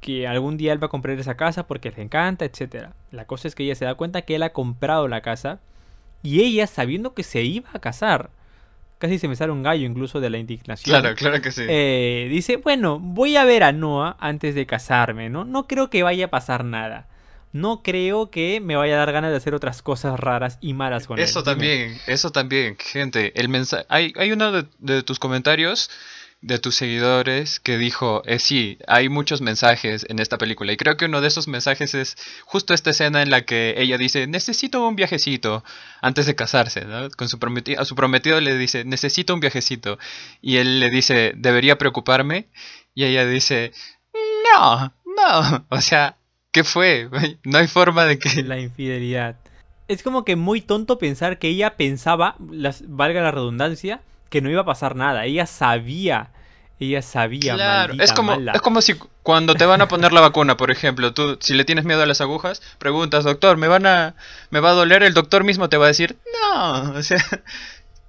[0.00, 2.92] que algún día él va a comprar esa casa porque le encanta, etcétera.
[3.10, 5.60] La cosa es que ella se da cuenta que él ha comprado la casa
[6.22, 8.30] y ella, sabiendo que se iba a casar,
[8.98, 11.00] casi se me sale un gallo incluso de la indignación.
[11.00, 11.62] Claro, claro que sí.
[11.68, 15.44] Eh, dice, bueno, voy a ver a Noah antes de casarme, ¿no?
[15.44, 17.08] No creo que vaya a pasar nada.
[17.52, 21.06] No creo que me vaya a dar ganas de hacer otras cosas raras y malas
[21.06, 21.24] con él.
[21.24, 21.52] Eso Dime.
[21.52, 23.38] también, eso también, gente.
[23.38, 25.90] El mensaje, hay, hay uno de, de tus comentarios
[26.42, 30.96] de tus seguidores que dijo, eh, sí, hay muchos mensajes en esta película y creo
[30.96, 34.86] que uno de esos mensajes es justo esta escena en la que ella dice, necesito
[34.86, 35.62] un viajecito
[36.00, 37.08] antes de casarse, ¿no?
[37.10, 39.98] Con su prometido, a su prometido le dice, necesito un viajecito
[40.40, 42.48] y él le dice, debería preocuparme
[42.92, 43.72] y ella dice,
[44.12, 46.16] no, no, o sea,
[46.50, 47.08] ¿qué fue?
[47.44, 48.42] No hay forma de que...
[48.44, 49.36] La infidelidad.
[49.86, 54.00] Es como que muy tonto pensar que ella pensaba, las, valga la redundancia,
[54.32, 55.26] que no iba a pasar nada.
[55.26, 56.30] Ella sabía,
[56.80, 57.54] ella sabía.
[57.54, 58.52] Claro, maldita es como, mala.
[58.52, 61.66] es como si cuando te van a poner la vacuna, por ejemplo, tú si le
[61.66, 64.14] tienes miedo a las agujas, preguntas, doctor, ¿me van a,
[64.48, 65.02] me va a doler?
[65.02, 66.16] El doctor mismo te va a decir,
[66.54, 67.22] no, o sea,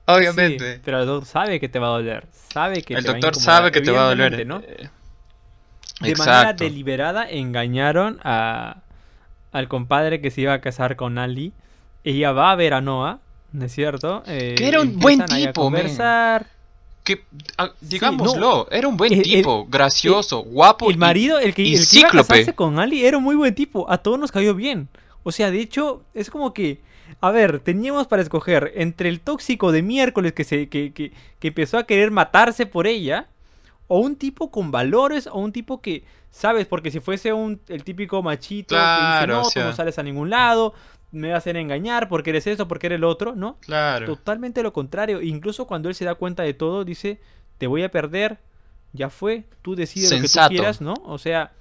[0.06, 0.76] obviamente.
[0.76, 2.26] Sí, pero el doctor sabe que te va a doler.
[2.32, 4.48] Sabe que el te va a doctor sabe que te va a doler.
[4.48, 4.62] ¿no?
[4.66, 4.90] eh,
[6.00, 8.78] De manera deliberada engañaron a,
[9.52, 11.52] al compadre que se iba a casar con Ali.
[12.06, 13.20] Ella va a ver a Noah,
[13.54, 14.24] ¿no es cierto?
[14.28, 16.48] Eh, Que era un buen a tipo, conversar.
[17.04, 17.24] Que,
[17.58, 20.90] ah, digámoslo, era un buen El- el- tipo, gracioso, guapo.
[20.90, 23.36] El marido, el que, y el que iba a casarse con Ali, era un muy
[23.36, 23.90] buen tipo.
[23.92, 24.88] A todos nos cayó bien.
[25.24, 26.80] O sea, de hecho, es como que.
[27.22, 31.50] A ver, teníamos para escoger entre el tóxico de miércoles que, se, que, que, que
[31.50, 33.28] empezó a querer matarse por ella,
[33.88, 36.66] o un tipo con valores, o un tipo que, ¿sabes?
[36.66, 40.00] Porque si fuese un, el típico machito que Claro, dice, no, o tú no sales
[40.00, 40.74] a ningún lado,
[41.14, 43.58] me vas a hacer engañar porque eres esto, porque eres el otro, ¿no?
[43.62, 44.08] Claro.
[44.08, 45.22] Totalmente lo contrario.
[45.22, 47.22] Incluso cuando él se da cuenta de todo, dice,
[47.60, 48.40] te voy a perder,
[48.94, 50.96] ya fue, tú decides lo que tú quieras, ¿no?
[51.06, 51.54] O sea...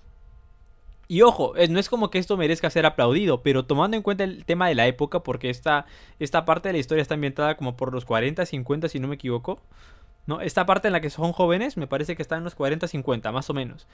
[1.08, 4.24] Y ojo, eh, no es como que esto merezca ser aplaudido, pero tomando en cuenta
[4.24, 5.84] el tema de la época, porque esta,
[6.18, 9.16] esta parte de la historia está ambientada como por los 40, 50, si no me
[9.16, 9.60] equivoco.
[10.26, 10.40] ¿no?
[10.40, 13.30] Esta parte en la que son jóvenes, me parece que está en los 40, 50,
[13.30, 13.86] más o menos.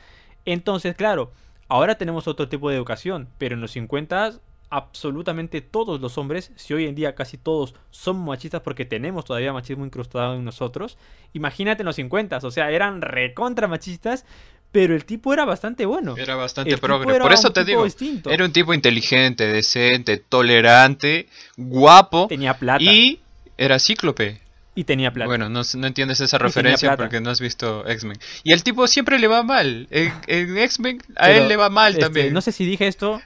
[0.45, 1.33] Entonces, claro,
[1.67, 4.39] ahora tenemos otro tipo de educación, pero en los 50
[4.71, 9.53] absolutamente todos los hombres, si hoy en día casi todos son machistas porque tenemos todavía
[9.53, 10.99] machismo incrustado en nosotros,
[11.33, 14.25] imagínate en los 50, o sea, eran recontra machistas,
[14.71, 16.17] pero el tipo era bastante bueno.
[16.17, 17.15] Era bastante El tipo progre.
[17.15, 18.31] era Por eso te digo, distinto.
[18.31, 23.21] era un tipo inteligente, decente, tolerante, guapo Tenía plata y, y
[23.57, 24.41] era cíclope.
[24.85, 25.27] tenía plata.
[25.27, 28.19] Bueno, no, no entiendes esa referencia porque no has visto X-Men.
[28.45, 29.89] Y el tipo siempre le va mal.
[29.91, 32.35] En, en X-Men a Pero, él le va mal este, también.
[32.35, 33.23] No sé si dije esto,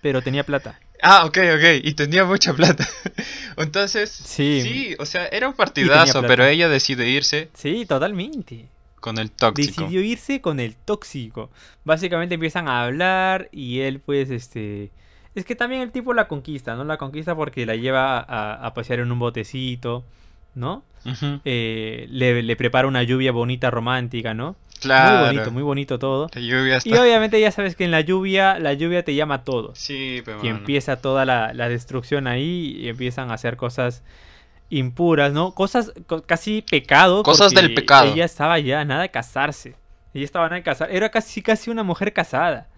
[0.00, 0.78] pero tenía plata.
[1.02, 1.82] Ah, ok, ok.
[1.84, 2.88] Y tenía mucha plata.
[3.56, 4.60] Entonces, Sí.
[4.62, 8.68] sí, o sea, era un partidazo, pero ella decide irse Sí, totalmente.
[9.00, 9.82] con el tóxico.
[9.82, 11.50] Decidió irse con el tóxico.
[11.84, 14.90] Básicamente empiezan a hablar y él pues este...
[15.34, 16.84] Es que también el tipo la conquista, ¿no?
[16.84, 20.04] La conquista porque la lleva a, a pasear en un botecito,
[20.54, 20.82] ¿no?
[21.44, 24.56] Eh, le, le prepara una lluvia bonita, romántica, ¿no?
[24.80, 25.18] Claro.
[25.18, 26.28] Muy bonito, muy bonito todo.
[26.34, 26.88] La lluvia está...
[26.88, 29.72] Y obviamente ya sabes que en la lluvia, la lluvia te llama todo.
[29.74, 34.02] Sí, pero que empieza toda la, la destrucción ahí y empiezan a hacer cosas
[34.70, 35.54] impuras, ¿no?
[35.54, 37.22] Cosas co- casi pecado.
[37.22, 38.12] Cosas del pecado.
[38.12, 39.76] Ella estaba ya nada de casarse.
[40.12, 40.90] Ella estaba nada de casar.
[40.90, 42.68] Era casi casi una mujer casada.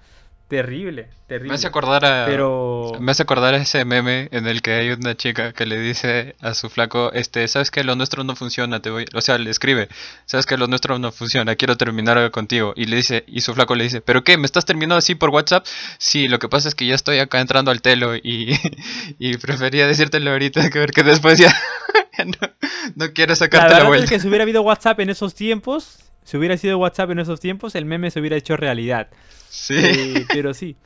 [0.48, 1.48] Terrible, terrible.
[1.48, 2.24] Me hace acordar a...
[2.24, 5.80] Pero Me hace acordar a ese meme en el que hay una chica que le
[5.80, 9.38] dice a su flaco, este, sabes que lo nuestro no funciona, te voy, o sea,
[9.38, 9.88] le escribe,
[10.24, 13.74] sabes que lo nuestro no funciona, quiero terminar contigo, y le dice, y su flaco
[13.74, 15.66] le dice, pero qué, me estás terminando así por WhatsApp,
[15.98, 18.56] sí, lo que pasa es que ya estoy acá entrando al telo y,
[19.18, 21.52] y prefería decírtelo ahorita que ver que después ya,
[22.24, 22.48] no,
[22.94, 24.04] no quiero la sacarte la, verdad vuelta.
[24.04, 27.38] es que si hubiera habido WhatsApp en esos tiempos, si hubiera sido WhatsApp en esos
[27.40, 29.08] tiempos, el meme se hubiera hecho realidad.
[29.48, 30.76] Sí, Eh, pero sí.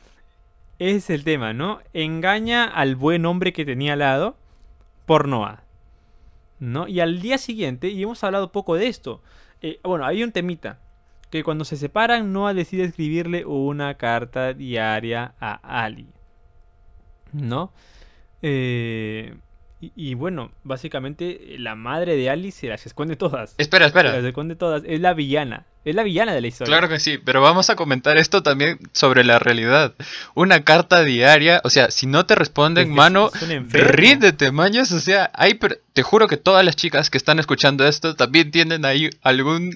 [0.79, 1.79] Ese es el tema, ¿no?
[1.93, 4.37] Engaña al buen hombre que tenía al lado
[5.07, 5.63] por Noah.
[6.59, 6.87] ¿No?
[6.87, 9.23] Y al día siguiente, y hemos hablado poco de esto.
[9.61, 10.79] eh, bueno, hay un temita.
[11.31, 16.07] Que cuando se separan, Noah decide escribirle una carta diaria a Ali.
[17.31, 17.73] ¿No?
[18.43, 19.35] Eh,
[19.81, 23.55] Y, y bueno, básicamente la madre de Ali se las esconde todas.
[23.57, 24.27] Espera, Se las espera.
[24.27, 24.83] esconde todas.
[24.85, 25.65] Es la villana.
[25.83, 26.71] Es la villana de la historia.
[26.71, 29.95] Claro que sí, pero vamos a comentar esto también sobre la realidad.
[30.35, 33.31] Una carta diaria, o sea, si no te responden, Es mano,
[33.71, 34.91] ríndete, maños.
[34.91, 35.57] O sea, hay,
[35.93, 39.71] te juro que todas las chicas que están escuchando esto también tienen ahí algún,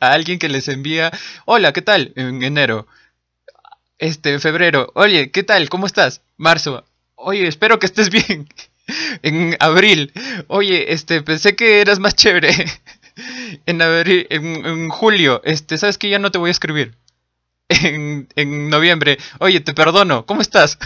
[0.00, 1.10] a alguien que les envía,
[1.46, 2.12] hola, ¿qué tal?
[2.16, 2.86] En enero.
[3.98, 5.68] Este, febrero, oye, ¿qué tal?
[5.70, 6.20] ¿Cómo estás?
[6.36, 8.46] Marzo, oye, espero que estés bien.
[9.22, 10.12] En abril,
[10.48, 12.50] oye, este, pensé que eras más chévere.
[13.66, 16.96] En abril, en, julio, este, sabes que ya no te voy a escribir.
[17.68, 20.78] En, en noviembre, oye, te perdono, ¿cómo estás?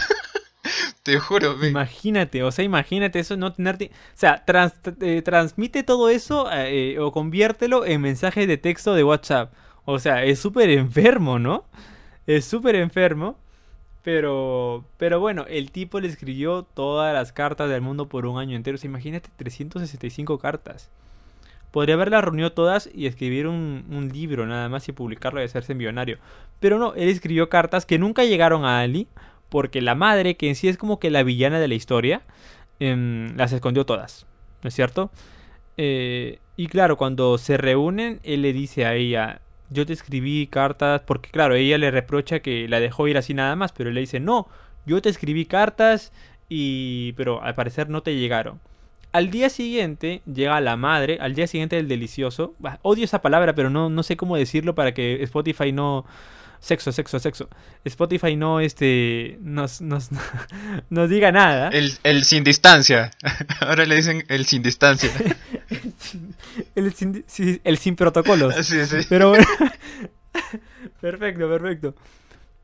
[1.03, 3.91] te juro, me- Imagínate, o sea, imagínate eso, no tenerte...
[3.93, 9.03] O sea, trans- eh, transmite todo eso eh, o conviértelo en mensajes de texto de
[9.03, 9.53] WhatsApp.
[9.85, 11.65] O sea, es súper enfermo, ¿no?
[12.25, 13.39] Es súper enfermo.
[14.07, 18.55] Pero, pero bueno, el tipo le escribió todas las cartas del mundo por un año
[18.55, 18.75] entero.
[18.75, 20.89] O sea, imagínate 365 cartas.
[21.71, 26.19] Podría haberlas reunido todas y escribir un, libro nada más y publicarlo y hacerse millonario.
[26.61, 29.09] Pero no, él escribió cartas que nunca llegaron a Ali.
[29.49, 32.21] Porque la madre, que en sí es como que la villana de la historia,
[32.79, 34.25] em, las escondió todas.
[34.63, 35.11] ¿No es cierto?
[35.75, 41.01] Eh, y claro, cuando se reúnen, él le dice a ella, yo te escribí cartas,
[41.05, 44.01] porque claro, ella le reprocha que la dejó ir así nada más, pero él le
[44.01, 44.47] dice, no,
[44.85, 46.11] yo te escribí cartas
[46.49, 47.13] y...
[47.13, 48.59] pero al parecer no te llegaron.
[49.11, 52.55] Al día siguiente llega la madre, al día siguiente del delicioso.
[52.59, 56.05] Bah, odio esa palabra, pero no, no sé cómo decirlo para que Spotify no...
[56.59, 57.49] Sexo, sexo, sexo.
[57.85, 60.09] Spotify no, este, nos, nos,
[60.89, 61.69] nos diga nada.
[61.69, 63.11] El, el sin distancia.
[63.61, 65.11] Ahora le dicen el sin distancia.
[66.75, 68.55] El sin, sí, el sin protocolos.
[68.65, 68.97] sí, sí.
[69.09, 69.45] Pero bueno.
[71.01, 71.95] perfecto, perfecto.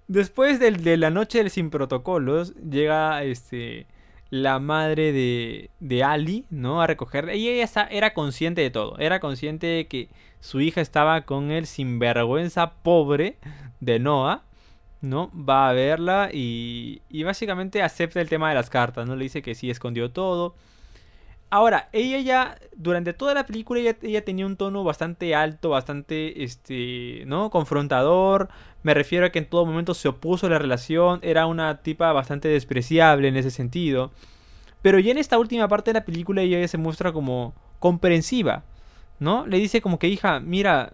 [0.07, 3.87] Después del- de la noche del sin protocolos, llega este
[4.29, 6.81] la madre de, de Ali, ¿no?
[6.81, 7.35] A recogerla.
[7.35, 8.97] Y ella está- era consciente de todo.
[8.97, 13.37] Era consciente de que su hija estaba con el sinvergüenza pobre
[13.79, 14.43] de Noah.
[15.01, 15.29] ¿No?
[15.35, 19.17] Va a verla y, y básicamente acepta el tema de las cartas, ¿no?
[19.17, 20.55] Le dice que sí escondió todo.
[21.53, 27.25] Ahora, ella ya, durante toda la película, ella, tenía un tono bastante alto, bastante, este,
[27.27, 27.51] ¿no?
[27.51, 28.49] Confrontador.
[28.81, 31.19] Me refiero a que en todo momento se opuso a la relación.
[31.21, 34.09] Era una tipa bastante despreciable en ese sentido.
[34.81, 38.63] Pero ya en esta última parte de la película ella ya se muestra como comprensiva,
[39.19, 39.45] ¿no?
[39.45, 40.93] Le dice como que, hija, mira,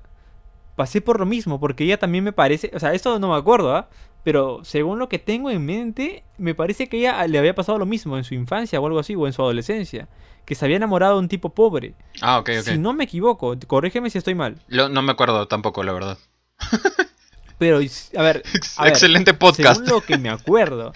[0.76, 3.74] pasé por lo mismo, porque ella también me parece, o sea, esto no me acuerdo,
[3.78, 3.88] ¿ah?
[4.24, 7.86] Pero según lo que tengo en mente, me parece que ella le había pasado lo
[7.86, 10.10] mismo en su infancia o algo así, o en su adolescencia.
[10.50, 11.94] Que se había enamorado de un tipo pobre.
[12.22, 12.66] Ah, ok, ok.
[12.66, 14.58] Si no me equivoco, corrígeme si estoy mal.
[14.68, 16.18] Lo- no me acuerdo tampoco, la verdad.
[17.58, 17.80] Pero, a
[18.24, 18.44] ver,
[18.78, 19.76] a ver, Excelente podcast.
[19.80, 20.92] según lo que me acuerdo.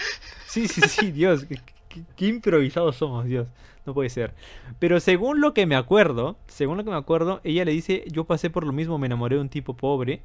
[0.47, 3.47] Sí, sí, sí, Dios, qué, qué- qué improvisados somos, Dios.
[3.85, 4.33] No puede ser.
[4.79, 8.23] Pero según lo que me acuerdo, según lo que me acuerdo, ella le dice, yo
[8.23, 10.21] pasé por lo mismo, me enamoré de un tipo pobre.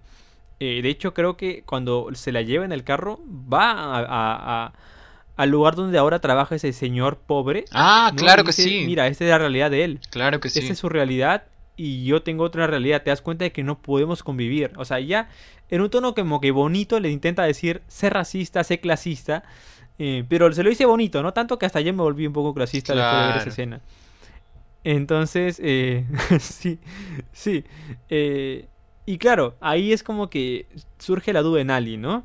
[0.61, 3.21] Eh, de hecho, creo que cuando se la lleva en el carro,
[3.53, 4.73] va a- a- a-
[5.39, 7.65] al lugar donde ahora trabaja ese señor pobre.
[7.73, 8.19] Ah, ¿no?
[8.19, 8.83] claro que sí.
[8.85, 10.01] Mira, esta es la realidad de él.
[10.11, 10.59] Claro que sí.
[10.59, 11.45] Esta es su realidad
[11.77, 13.03] y yo tengo otra realidad.
[13.03, 14.73] Te das cuenta de que no podemos convivir.
[14.77, 15.29] O sea, ya
[15.71, 19.45] en un tono como que bonito le intenta decir, sé racista, sé clasista.
[20.01, 21.33] eh, pero se lo dice bonito, ¿no?
[21.33, 23.51] Tanto que hasta yo me volví un poco clasista después de ver esa Claro.
[23.51, 23.81] escena.
[24.85, 26.05] Entonces, eh,
[26.41, 26.79] sí,
[27.33, 27.65] sí.
[28.09, 28.67] eh,
[29.07, 30.67] y claro, ahí es como que
[30.99, 32.25] surge la duda en Ali, ¿no?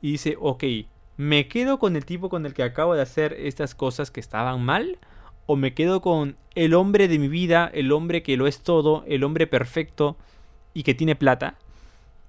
[0.00, 0.64] Y dice, ok,
[1.16, 4.62] ¿me quedo con el tipo con el que acabo de hacer estas cosas que estaban
[4.62, 4.98] mal?
[5.46, 9.04] ¿O me quedo con el hombre de mi vida, el hombre que lo es todo,
[9.08, 10.16] el hombre perfecto
[10.72, 11.56] y que tiene plata?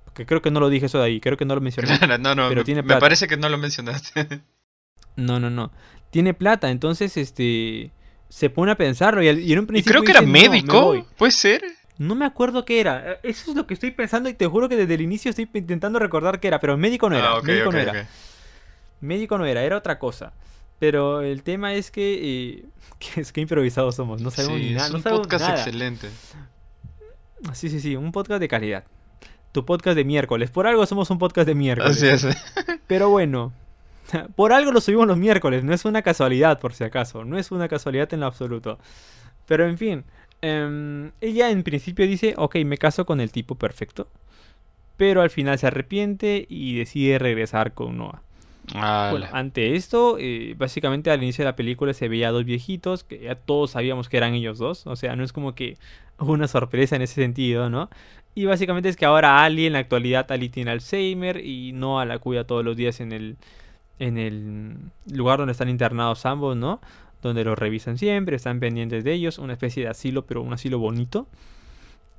[0.06, 1.98] Porque creo que no lo dije eso de ahí, creo que no lo mencioné.
[1.98, 3.00] Claro, no, no, Pero me, tiene me plata.
[3.02, 4.42] parece que no lo mencionaste.
[5.16, 5.72] No, no, no.
[6.10, 7.92] Tiene plata, entonces este
[8.30, 10.50] se pone a pensarlo y, y en un y principio creo que era "No, me
[10.50, 11.06] médico, voy".
[11.18, 11.64] ¿puede ser?
[12.00, 13.20] No me acuerdo qué era.
[13.22, 16.00] Eso es lo que estoy pensando y te juro que desde el inicio estoy intentando
[16.00, 17.34] recordar qué era, pero médico no era.
[17.34, 18.08] Ah, médico no era.
[19.04, 20.34] Médico no era, era otra cosa.
[20.80, 22.20] Pero el tema es que,
[22.56, 22.66] eh,
[23.00, 25.56] que es que improvisados somos, no sabemos Sí, ni nada, es un podcast nada.
[25.58, 26.10] excelente.
[27.54, 28.86] Sí, sí, sí, un podcast de calidad.
[29.52, 30.50] Tu podcast de miércoles.
[30.50, 32.02] Por algo somos un podcast de miércoles.
[32.02, 32.26] Así es.
[32.88, 33.54] Pero bueno,
[34.36, 37.52] por algo lo subimos los miércoles, no es una casualidad por si acaso, no es
[37.52, 38.80] una casualidad en lo absoluto.
[39.46, 40.04] Pero en fin,
[40.42, 44.08] em, ella en principio dice, ok, me caso con el tipo perfecto,
[44.98, 48.22] pero al final se arrepiente y decide regresar con Noah.
[48.72, 53.04] Bueno, ante esto, eh, básicamente al inicio de la película se veía a dos viejitos,
[53.04, 55.78] que ya todos sabíamos que eran ellos dos, o sea, no es como que
[56.18, 57.90] una sorpresa en ese sentido, ¿no?
[58.36, 62.20] Y básicamente es que ahora Ali, en la actualidad, Ali tiene Alzheimer y Noah la
[62.20, 63.38] cuida todos los días en el,
[64.00, 64.76] en el
[65.12, 66.80] lugar donde están internados ambos, ¿no?
[67.24, 70.78] donde los revisan siempre, están pendientes de ellos, una especie de asilo, pero un asilo
[70.78, 71.26] bonito.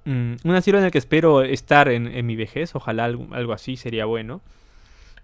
[0.06, 3.76] Mm, un asilo en el que espero estar en, en mi vejez, ojalá algo así
[3.76, 4.40] sería bueno.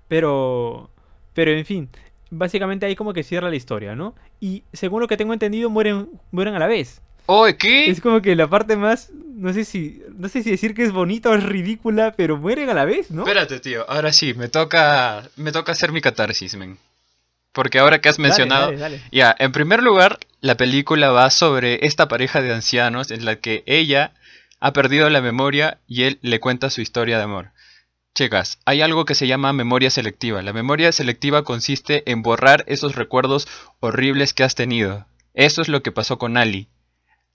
[0.06, 0.90] Pero,
[1.34, 1.88] pero en fin,
[2.30, 4.14] básicamente ahí como que cierra la historia, ¿no?
[4.40, 7.00] Y según lo que tengo entendido, mueren, mueren a la vez.
[7.26, 7.88] Oh, ¿qué?
[7.90, 10.92] Es como que la parte más, no sé si, no sé si decir que es
[10.92, 13.22] bonita o es ridícula, pero mueren a la vez, ¿no?
[13.22, 13.88] Espérate, tío.
[13.88, 16.78] Ahora sí, me toca, me toca hacer mi catarsis, men.
[17.52, 18.72] Porque ahora que has mencionado,
[19.10, 23.64] ya, en primer lugar, la película va sobre esta pareja de ancianos en la que
[23.66, 24.12] ella
[24.60, 27.50] ha perdido la memoria y él le cuenta su historia de amor.
[28.14, 30.42] Chicas, hay algo que se llama memoria selectiva.
[30.42, 33.46] La memoria selectiva consiste en borrar esos recuerdos
[33.78, 35.06] horribles que has tenido.
[35.32, 36.68] Eso es lo que pasó con Ali.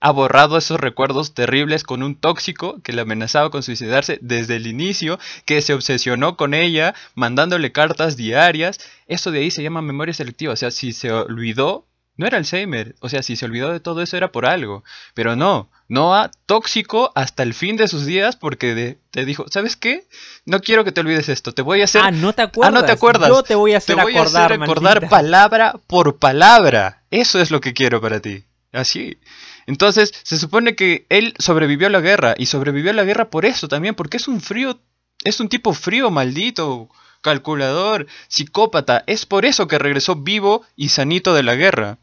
[0.00, 4.66] Ha borrado esos recuerdos terribles con un tóxico que le amenazaba con suicidarse desde el
[4.66, 8.78] inicio, que se obsesionó con ella, mandándole cartas diarias.
[9.06, 10.52] Eso de ahí se llama memoria selectiva.
[10.52, 11.86] O sea, si se olvidó,
[12.16, 12.94] no era Alzheimer.
[13.00, 14.84] O sea, si se olvidó de todo eso era por algo.
[15.14, 19.76] Pero no, Noah tóxico hasta el fin de sus días porque de- te dijo, ¿sabes
[19.76, 20.06] qué?
[20.44, 21.52] No quiero que te olvides esto.
[21.52, 22.74] Te voy a hacer Ah, no te Ah, acuerdas.
[22.80, 23.28] no te acuerdas.
[23.28, 27.02] Yo te voy a hacer te voy acordar, a hacer acordar palabra por palabra.
[27.10, 28.44] Eso es lo que quiero para ti.
[28.72, 29.18] Así.
[29.66, 32.34] Entonces, se supone que él sobrevivió a la guerra.
[32.38, 33.94] Y sobrevivió a la guerra por eso también.
[33.94, 34.78] Porque es un frío.
[35.24, 36.88] Es un tipo frío, maldito.
[37.22, 38.06] Calculador.
[38.28, 39.02] Psicópata.
[39.06, 41.98] Es por eso que regresó vivo y sanito de la guerra.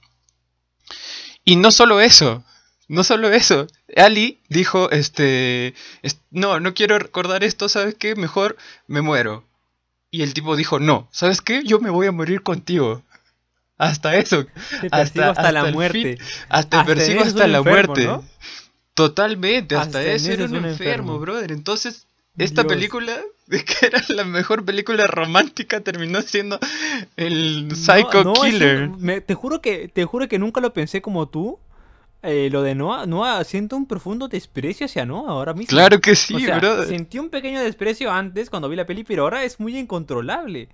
[1.46, 2.44] Y no solo eso.
[2.88, 3.68] No solo eso.
[3.96, 8.16] Ali dijo, este, es- no, no quiero recordar esto, ¿sabes qué?
[8.16, 9.46] Mejor me muero.
[10.12, 11.64] Y el tipo dijo, no, ¿sabes qué?
[11.64, 13.04] Yo me voy a morir contigo.
[13.78, 14.46] Hasta eso.
[14.82, 16.18] Te persigo hasta, la el fin, muerte.
[16.50, 18.06] hasta, Hasta persigo hasta la enfermo, muerte.
[18.06, 18.24] ¿no?
[18.94, 20.70] Totalmente, hasta, Hasta eso era un un enfermo,
[21.14, 21.20] enfermo.
[21.20, 21.52] brother.
[21.52, 22.06] Entonces,
[22.38, 22.74] esta Dios.
[22.74, 26.60] película, que era la mejor película romántica, terminó siendo
[27.18, 28.90] el Psycho no, es un- Killer.
[28.98, 31.60] me- te juro que te juro que nunca lo pensé como tú.
[32.26, 35.68] Eh, lo de Noah, Noah siento un profundo desprecio hacia Noah ahora mismo.
[35.72, 36.88] Claro que sí, o sea, brother.
[36.88, 40.70] sentí un pequeño desprecio antes cuando vi la peli, pero ahora es muy incontrolable.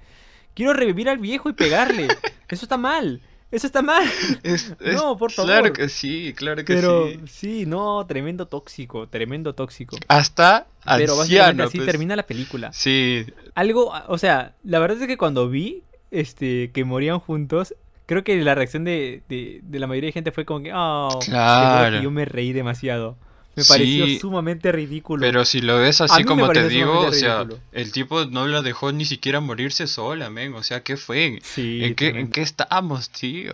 [0.53, 2.07] Quiero revivir al viejo y pegarle.
[2.49, 3.21] Eso está mal.
[3.51, 4.03] Eso está mal.
[4.43, 5.49] Es- es- No, por favor.
[5.51, 7.19] Claro que sí, claro que Pero sí.
[7.27, 9.97] sí, no, tremendo tóxico, tremendo tóxico.
[10.07, 11.63] Hasta Pero básicamente anciano.
[11.63, 11.88] así pues.
[11.89, 12.71] termina la película.
[12.73, 17.73] Sí, Algo, o sea, la verdad es que cuando vi este que morían juntos,
[18.05, 21.19] creo que la reacción de, de, de la mayoría de gente fue como que, oh,
[21.25, 21.97] Claro.
[21.97, 23.17] que yo me reí demasiado.
[23.59, 25.19] Me Sí, pareció sumamente ridículo.
[25.19, 27.61] pero si lo ves así como te digo, o sumamente sea, ridículo.
[27.71, 30.53] el tipo no la dejó ni siquiera morirse sola, men.
[30.55, 31.43] O sea, ¿qué fue?
[31.43, 32.31] sí, ¿En qué, ¿En tremendo.
[32.31, 33.53] qué estamos, tío?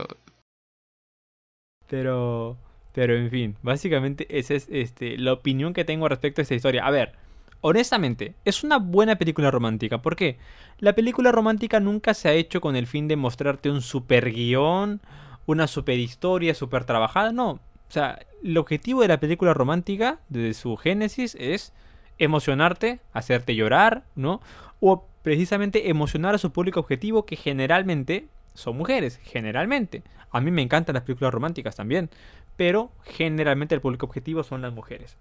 [1.87, 2.57] Pero,
[2.93, 6.85] pero en fin, básicamente esa es este, la opinión que tengo respecto a esta historia.
[6.85, 7.13] A ver,
[7.61, 10.01] honestamente, es una buena película romántica.
[10.01, 10.37] ¿Por qué?
[10.79, 15.01] La película romántica nunca se ha hecho con el fin de mostrarte un super guion,
[15.45, 17.31] una super historia, super trabajada.
[17.31, 17.59] No,
[17.89, 21.73] o sea, el objetivo de la película romántica, desde su génesis, es
[22.17, 24.41] emocionarte, hacerte llorar, ¿no?
[24.79, 30.03] O precisamente emocionar a su público objetivo, que generalmente son mujeres, generalmente.
[30.31, 32.09] A mí me encantan las películas románticas también,
[32.57, 35.17] pero generalmente el público objetivo son las mujeres.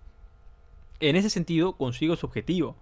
[1.01, 2.77] En ese sentido, consigo su objetivo.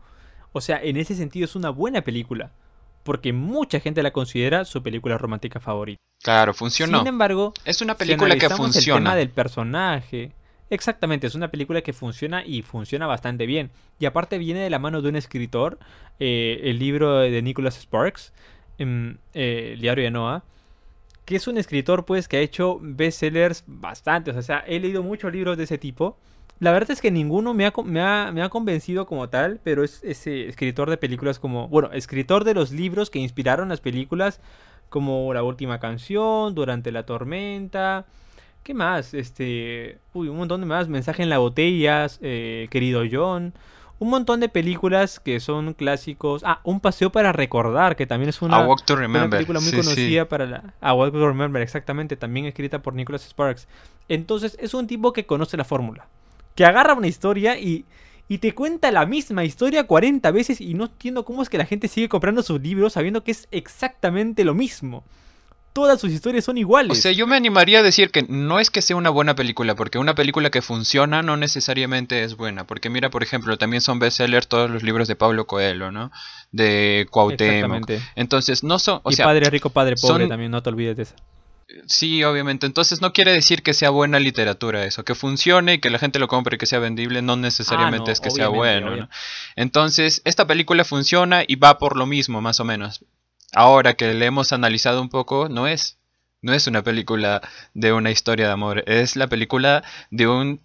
[0.53, 2.53] O sea, en ese sentido es una buena película,
[3.03, 5.99] porque mucha gente la considera su película romántica favorita.
[6.23, 6.99] Claro, funcionó.
[6.99, 9.15] Sin embargo, Es una si película que analizamos el tema funciona.
[9.17, 10.33] del personaje,
[10.71, 13.71] exactamente, es una película que funciona y funciona bastante bien.
[13.99, 15.79] Y aparte viene de la mano de un escritor,
[16.21, 18.33] eh, el libro de Nicholas Sparks,
[18.79, 20.45] em, eh, el diario de Noah,
[21.25, 25.33] que es un escritor pues que ha hecho bestsellers bastantes, o sea, he leído muchos
[25.33, 26.19] libros de ese tipo.
[26.63, 29.83] La verdad es que ninguno me ha, me ha, me ha convencido como tal, pero
[29.83, 34.41] es ese escritor de películas como, bueno, escritor de los libros que inspiraron las películas
[34.89, 38.07] como La Última Canción, Durante la Tormenta,
[38.63, 39.13] ¿qué más?
[39.13, 43.55] Este, uy, un montón de más, Mensaje en la Botella, eh, Querido John,
[43.99, 46.43] un montón de películas que son clásicos.
[46.45, 49.31] Ah, Un Paseo para Recordar, que también es una, A Walk to una Remember.
[49.31, 49.83] película muy sí, sí.
[49.83, 50.75] conocida para la...
[50.81, 53.67] A Walk to Remember, exactamente, también escrita por Nicholas Sparks.
[54.09, 56.07] Entonces, es un tipo que conoce la fórmula.
[56.55, 57.85] Que agarra una historia y,
[58.29, 61.67] y te cuenta la misma historia 40 veces y no entiendo cómo es que la
[61.67, 65.05] gente sigue comprando sus libros sabiendo que es exactamente lo mismo.
[65.73, 67.01] Todas sus historias son O iguales.
[67.01, 69.97] sea, yo me animaría a decir que no es que sea una buena película, porque
[69.99, 72.67] una película que funciona no necesariamente es buena.
[72.67, 76.11] Porque mira, por ejemplo, también son bestsellers todos los libros de Pablo Coelho, ¿no?
[76.51, 77.41] De Cuauhtémoc.
[77.55, 78.01] Exactamente.
[78.17, 80.95] Entonces, no son, o y sea, Padre Rico, Padre Pobre son- también, no te olvides
[80.95, 81.15] de eso.
[81.87, 82.67] Sí, obviamente.
[82.67, 86.19] Entonces, no quiere decir que sea buena literatura eso, que funcione y que la gente
[86.19, 89.09] lo compre y que sea vendible, no necesariamente Ah, no, es que sea bueno.
[89.57, 93.05] Entonces, esta película funciona y va por lo mismo, más o menos.
[93.53, 95.99] Ahora que le hemos analizado un poco, no es.
[96.43, 97.41] No es una película
[97.73, 100.61] de una historia de amor, es la película de un,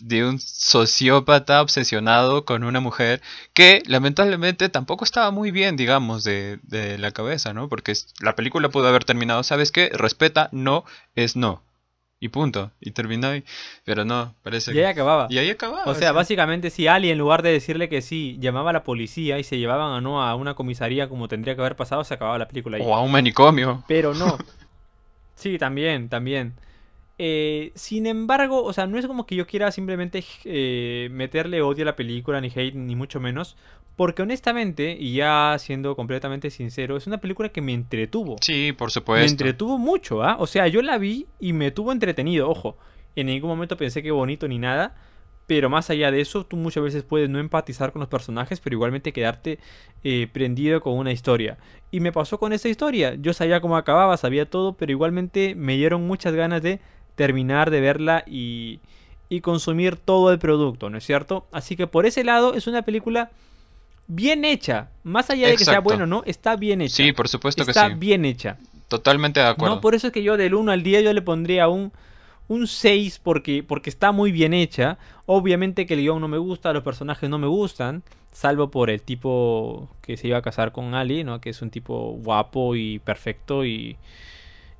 [0.00, 3.20] de un sociópata obsesionado con una mujer
[3.52, 7.68] que lamentablemente tampoco estaba muy bien, digamos, de, de la cabeza, ¿no?
[7.68, 9.90] Porque la película pudo haber terminado, ¿sabes qué?
[9.92, 11.62] Respeta, no es no.
[12.20, 12.72] Y punto.
[12.80, 13.44] Y terminó ahí.
[13.84, 15.28] Pero no, parece Y ahí acababa.
[15.30, 15.84] Y ahí acababa.
[15.84, 19.38] O sea, básicamente si Ali en lugar de decirle que sí, llamaba a la policía
[19.38, 22.38] y se llevaban a no a una comisaría como tendría que haber pasado, se acababa
[22.38, 22.82] la película ahí.
[22.84, 23.84] O a un manicomio.
[23.86, 24.36] Pero no.
[25.38, 26.54] Sí, también, también.
[27.16, 31.84] Eh, sin embargo, o sea, no es como que yo quiera simplemente eh, meterle odio
[31.84, 33.56] a la película, ni hate, ni mucho menos.
[33.94, 38.36] Porque honestamente, y ya siendo completamente sincero, es una película que me entretuvo.
[38.40, 39.24] Sí, por supuesto.
[39.24, 40.36] Me entretuvo mucho, ¿ah?
[40.40, 42.76] O sea, yo la vi y me tuvo entretenido, ojo.
[43.14, 44.96] En ningún momento pensé que bonito ni nada.
[45.48, 48.74] Pero más allá de eso, tú muchas veces puedes no empatizar con los personajes, pero
[48.74, 49.58] igualmente quedarte
[50.04, 51.56] eh, prendido con una historia.
[51.90, 53.14] Y me pasó con esa historia.
[53.14, 56.80] Yo sabía cómo acababa, sabía todo, pero igualmente me dieron muchas ganas de
[57.14, 58.80] terminar de verla y,
[59.30, 61.46] y consumir todo el producto, ¿no es cierto?
[61.50, 63.30] Así que por ese lado es una película
[64.06, 64.90] bien hecha.
[65.02, 66.22] Más allá de que sea bueno, ¿no?
[66.26, 66.96] Está bien hecha.
[66.96, 67.78] Sí, por supuesto que sí.
[67.78, 68.58] Está bien hecha.
[68.88, 69.76] Totalmente de acuerdo.
[69.76, 71.90] No, por eso es que yo del 1 al 10 yo le pondría un
[72.48, 74.98] un 6 porque, porque está muy bien hecha.
[75.26, 79.02] Obviamente que el guion no me gusta, los personajes no me gustan, salvo por el
[79.02, 81.40] tipo que se iba a casar con Ali, ¿no?
[81.40, 83.96] Que es un tipo guapo y perfecto y,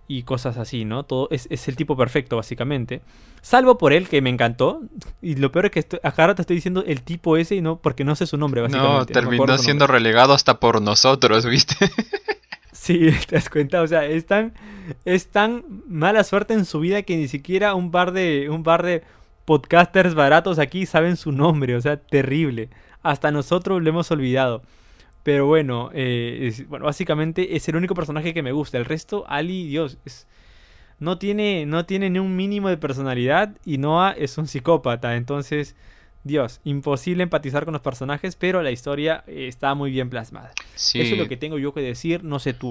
[0.08, 1.02] y cosas así, ¿no?
[1.02, 3.02] Todo es, es, el tipo perfecto, básicamente.
[3.42, 4.80] Salvo por él, que me encantó.
[5.20, 7.60] Y lo peor es que estoy, acá ahora te estoy diciendo el tipo ese y
[7.60, 9.12] no, porque no sé su nombre, básicamente.
[9.12, 11.76] No, terminó siendo relegado hasta por nosotros, ¿viste?
[12.80, 17.26] Sí, te das cuenta, o sea, es tan, mala suerte en su vida que ni
[17.28, 19.02] siquiera un par de, un par de
[19.44, 22.70] podcasters baratos aquí saben su nombre, o sea, terrible.
[23.02, 24.62] Hasta nosotros lo hemos olvidado.
[25.24, 28.78] Pero bueno, eh, bueno, básicamente es el único personaje que me gusta.
[28.78, 30.26] El resto, Ali, Dios, es,
[31.00, 35.16] no, tiene, no tiene ni un mínimo de personalidad y Noah es un psicópata.
[35.16, 35.74] Entonces,
[36.24, 40.52] Dios, imposible empatizar con los personajes, pero la historia está muy bien plasmada.
[40.74, 41.00] Sí.
[41.00, 42.70] Eso es lo que tengo yo que decir, no sé tú.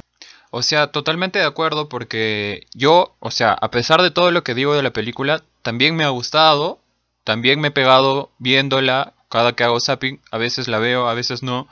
[0.52, 4.54] O sea, totalmente de acuerdo porque yo, o sea, a pesar de todo lo que
[4.54, 6.80] digo de la película, también me ha gustado,
[7.24, 11.44] también me he pegado viéndola cada que hago zapping, a veces la veo, a veces
[11.44, 11.68] no,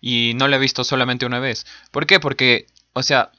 [0.00, 1.66] y no la he visto solamente una vez.
[1.90, 2.20] ¿Por qué?
[2.20, 3.32] Porque, o sea,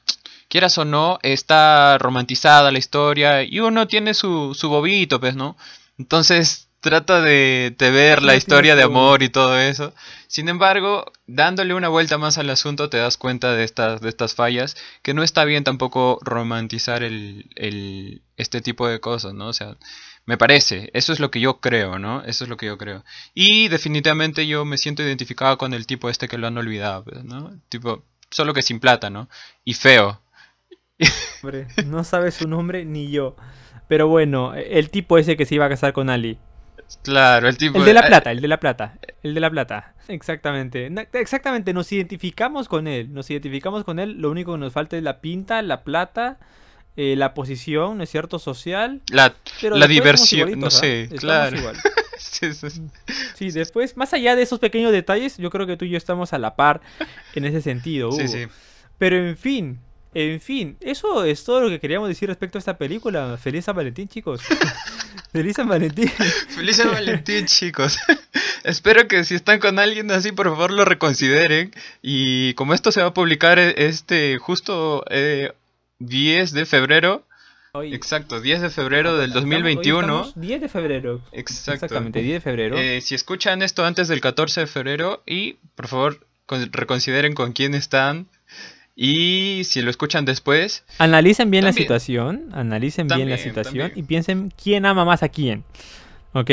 [0.48, 5.56] quieras o no, está romantizada la historia y uno tiene su, su bobito, pues, ¿no?
[5.98, 9.94] Entonces, trata de, de ver la historia de amor y todo eso.
[10.26, 14.34] Sin embargo, dándole una vuelta más al asunto, te das cuenta de estas, de estas
[14.34, 19.46] fallas, que no está bien tampoco romantizar el, el, este tipo de cosas, ¿no?
[19.46, 19.76] O sea,
[20.26, 22.24] me parece, eso es lo que yo creo, ¿no?
[22.24, 23.04] Eso es lo que yo creo.
[23.32, 27.52] Y definitivamente yo me siento identificado con el tipo este que lo han olvidado, ¿no?
[27.68, 29.28] Tipo, solo que sin plata, ¿no?
[29.64, 30.20] Y feo.
[31.42, 33.36] Hombre, no sabe su nombre ni yo.
[33.86, 36.38] Pero bueno, el tipo ese que se iba a casar con Ali.
[37.02, 37.78] Claro, el tipo.
[37.78, 38.98] El de la plata, el de la plata.
[39.22, 39.94] El de la plata.
[40.08, 40.90] Exactamente.
[41.12, 43.12] Exactamente, nos identificamos con él.
[43.12, 44.20] Nos identificamos con él.
[44.20, 46.38] Lo único que nos falta es la pinta, la plata,
[46.96, 48.38] eh, la posición, ¿no es cierto?
[48.38, 49.00] Social.
[49.10, 51.08] La, la diversión, no sé, ¿eh?
[51.16, 51.56] claro.
[52.18, 52.68] sí, sí.
[53.34, 56.32] sí, después, más allá de esos pequeños detalles, yo creo que tú y yo estamos
[56.32, 56.80] a la par
[57.34, 58.08] en ese sentido.
[58.08, 58.18] Hugo.
[58.18, 58.46] Sí, sí.
[58.98, 59.80] Pero en fin,
[60.14, 63.38] en fin, eso es todo lo que queríamos decir respecto a esta película.
[63.38, 64.42] Feliz San Valentín, chicos.
[65.32, 66.08] Feliz San Valentín.
[66.48, 67.98] Feliz San Valentín, chicos.
[68.64, 71.72] Espero que si están con alguien así, por favor lo reconsideren.
[72.02, 75.52] Y como esto se va a publicar este justo eh,
[76.00, 77.26] 10 de febrero.
[77.74, 79.98] Hoy, Exacto, 10 de febrero del estamos- 2021.
[79.98, 81.20] hoy estamos 10 de febrero.
[81.32, 81.72] Exacto.
[81.86, 82.76] Exactamente, 10 de febrero.
[82.78, 87.52] Eh, si escuchan esto antes del 14 de febrero y por favor con- reconsideren con
[87.54, 88.28] quién están.
[88.94, 93.92] Y si lo escuchan después, Analicen bien la situación, analicen bien la situación también.
[93.94, 95.64] y piensen quién ama más a quién.
[96.34, 96.50] ¿Ok?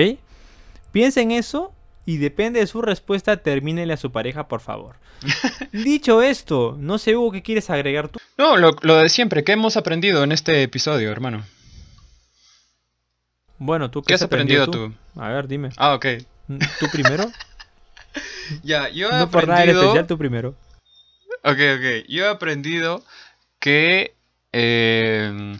[0.91, 1.73] Piensen eso
[2.05, 4.95] y depende de su respuesta, termínele a su pareja, por favor.
[5.73, 8.19] Dicho esto, no sé, Hugo, ¿qué quieres agregar tú?
[8.37, 11.43] no, lo, lo de siempre, ¿qué hemos aprendido en este episodio, hermano?
[13.57, 14.93] Bueno, ¿tú ¿Qué has aprendido tú?
[15.17, 15.69] A ver, dime.
[15.75, 16.05] Ah, ok.
[16.79, 17.29] ¿Tú primero?
[18.63, 20.55] Ya, yo he no por nada especial, tú primero.
[21.43, 22.05] Ok, ok.
[22.07, 23.03] Yo he aprendido
[23.59, 24.13] que
[24.51, 25.57] eh,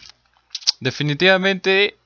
[0.80, 1.98] definitivamente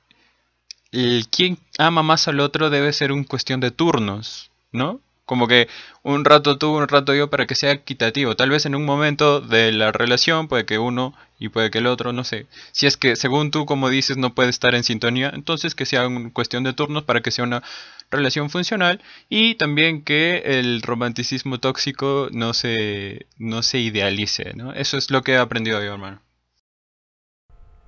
[0.92, 5.00] el quien ama más al otro debe ser un cuestión de turnos, ¿no?
[5.26, 5.70] Como que
[6.04, 8.36] un rato tú, un rato yo para que sea equitativo.
[8.36, 11.88] Tal vez en un momento de la relación puede que uno y puede que el
[11.88, 12.46] otro, no sé.
[12.74, 16.08] Si es que según tú, como dices, no puede estar en sintonía, entonces que sea
[16.08, 17.64] una cuestión de turnos para que sea una
[18.12, 24.74] relación funcional y también que el romanticismo tóxico no se, no se idealice, ¿no?
[24.74, 26.22] Eso es lo que he aprendido yo, hermano.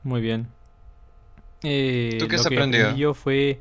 [0.04, 0.48] Muy bien.
[1.64, 2.84] Eh, ¿Tú qué lo has que aprendido?
[2.84, 3.60] aprendí yo fue.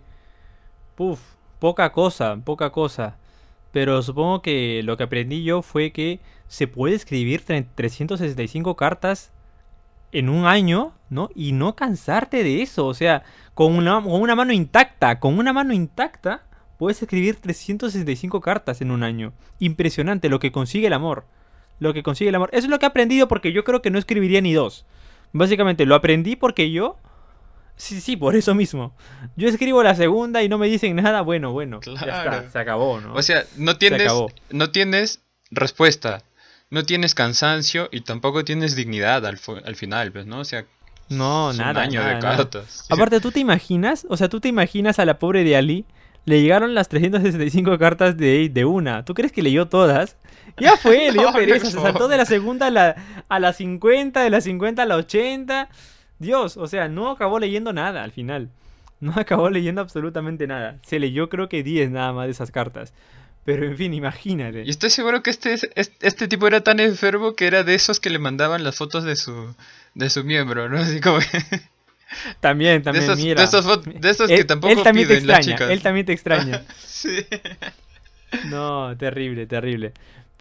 [0.96, 1.20] Puf,
[1.58, 3.16] poca cosa, poca cosa.
[3.74, 9.32] Pero supongo que lo que aprendí yo fue que se puede escribir tre- 365 cartas
[10.12, 11.28] en un año, ¿no?
[11.34, 12.86] Y no cansarte de eso.
[12.86, 16.44] O sea, con una, con una mano intacta, con una mano intacta,
[16.78, 19.32] puedes escribir 365 cartas en un año.
[19.58, 21.24] Impresionante lo que consigue el amor.
[21.80, 22.50] Lo que consigue el amor.
[22.52, 24.86] Eso es lo que he aprendido porque yo creo que no escribiría ni dos.
[25.32, 26.96] Básicamente lo aprendí porque yo...
[27.76, 28.94] Sí, sí, por eso mismo.
[29.36, 31.22] Yo escribo la segunda y no me dicen nada.
[31.22, 31.80] Bueno, bueno.
[31.84, 32.36] Ya Claro.
[32.38, 33.14] está, se acabó, ¿no?
[33.14, 34.12] O sea, no tienes,
[34.50, 35.20] no tienes
[35.50, 36.22] respuesta,
[36.70, 40.38] no tienes cansancio y tampoco tienes dignidad al, al final, pues, ¿no?
[40.40, 40.64] O sea,
[41.08, 41.72] no, es nada.
[41.72, 42.36] un año nada, de nada.
[42.36, 42.86] cartas.
[42.90, 44.06] Aparte, ¿tú te imaginas?
[44.08, 45.84] O sea, ¿tú te imaginas a la pobre de Ali?
[46.26, 49.04] Le llegaron las 365 cartas de, de una.
[49.04, 50.16] ¿Tú crees que leyó todas?
[50.58, 51.64] Ya fue, le dio No, pereza.
[51.66, 51.70] no.
[51.72, 52.96] Se saltó de la segunda a la,
[53.28, 55.68] a la 50, de la 50 a la 80.
[56.18, 58.48] Dios, o sea, no acabó leyendo nada al final.
[59.00, 60.78] No acabó leyendo absolutamente nada.
[60.86, 62.92] Se leyó creo que 10 nada más de esas cartas.
[63.44, 64.62] Pero en fin, imagínate.
[64.64, 67.74] Y estoy seguro que este, es- es- este tipo era tan enfermo que era de
[67.74, 69.54] esos que le mandaban las fotos de su,
[69.94, 70.78] de su miembro, ¿no?
[70.78, 71.18] Así como
[72.40, 73.40] También, también, de esos, mira.
[73.40, 75.70] de esos, fot- de esos que tampoco él también te piden las extraña, chicas.
[75.72, 76.62] él también te extraña.
[76.86, 77.18] Sí.
[78.46, 79.92] No, terrible, terrible.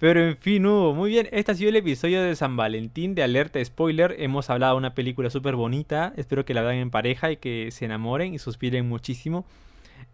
[0.04, 1.30] Pero en fin, Hugo, muy bien.
[1.32, 4.18] Este ha sido el episodio de San Valentín de Alerta Spoiler.
[4.20, 6.12] Hemos hablado de una película súper bonita.
[6.18, 9.46] Espero que la vean en pareja y que se enamoren y suspiren muchísimo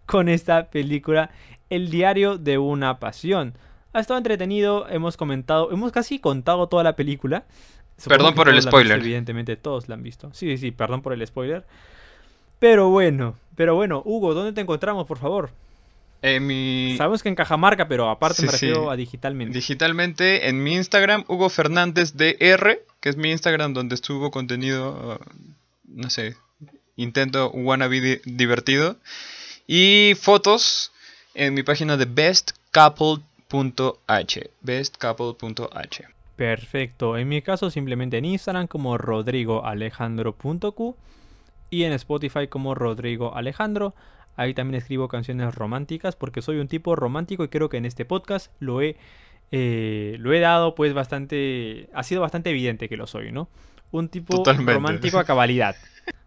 [0.05, 1.31] con esta película,
[1.71, 3.55] El diario de una pasión.
[3.91, 7.45] Ha estado entretenido, hemos comentado, hemos casi contado toda la película.
[7.97, 8.99] Supongo Perdón por el visto, spoiler.
[8.99, 10.29] evidentemente todos la han visto.
[10.33, 11.65] Sí, sí, sí, perdón por el spoiler.
[12.59, 15.49] Pero bueno, pero bueno, Hugo, ¿dónde te encontramos, por favor?
[16.21, 16.95] En mi...
[16.97, 18.89] Sabemos que en Cajamarca, pero aparte Sí, me refiero sí.
[18.91, 19.53] a digitalmente.
[19.53, 25.23] Digitalmente en mi Instagram, Hugo Fernández DR, que es mi Instagram donde estuvo contenido, uh,
[25.87, 26.35] no sé,
[26.97, 28.97] intento wannabe di- divertido.
[29.65, 30.91] Y fotos
[31.35, 32.05] en mi página de
[33.51, 34.49] bestcouple.h.
[34.61, 36.03] Bestcouple.h.
[36.35, 37.17] Perfecto.
[37.17, 40.95] En mi caso, simplemente en Instagram como rodrigoalejandro.q
[41.69, 43.93] y en Spotify como Rodrigo Alejandro.
[44.39, 48.05] Ahí también escribo canciones románticas porque soy un tipo romántico y creo que en este
[48.05, 48.95] podcast lo he,
[49.51, 51.89] eh, lo he dado pues bastante...
[51.93, 53.49] Ha sido bastante evidente que lo soy, ¿no?
[53.91, 54.75] Un tipo Totalmente.
[54.75, 55.75] romántico a cabalidad.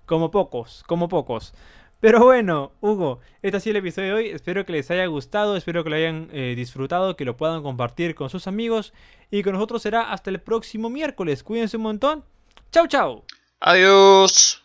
[0.05, 1.55] Como pocos, como pocos.
[2.01, 4.29] Pero bueno, Hugo, este ha sido el episodio de hoy.
[4.29, 8.15] Espero que les haya gustado, espero que lo hayan eh, disfrutado, que lo puedan compartir
[8.15, 8.93] con sus amigos.
[9.31, 11.43] Y con nosotros será hasta el próximo miércoles.
[11.43, 12.25] Cuídense un montón.
[12.73, 13.25] Chau, chau.
[13.59, 14.62] Adiós.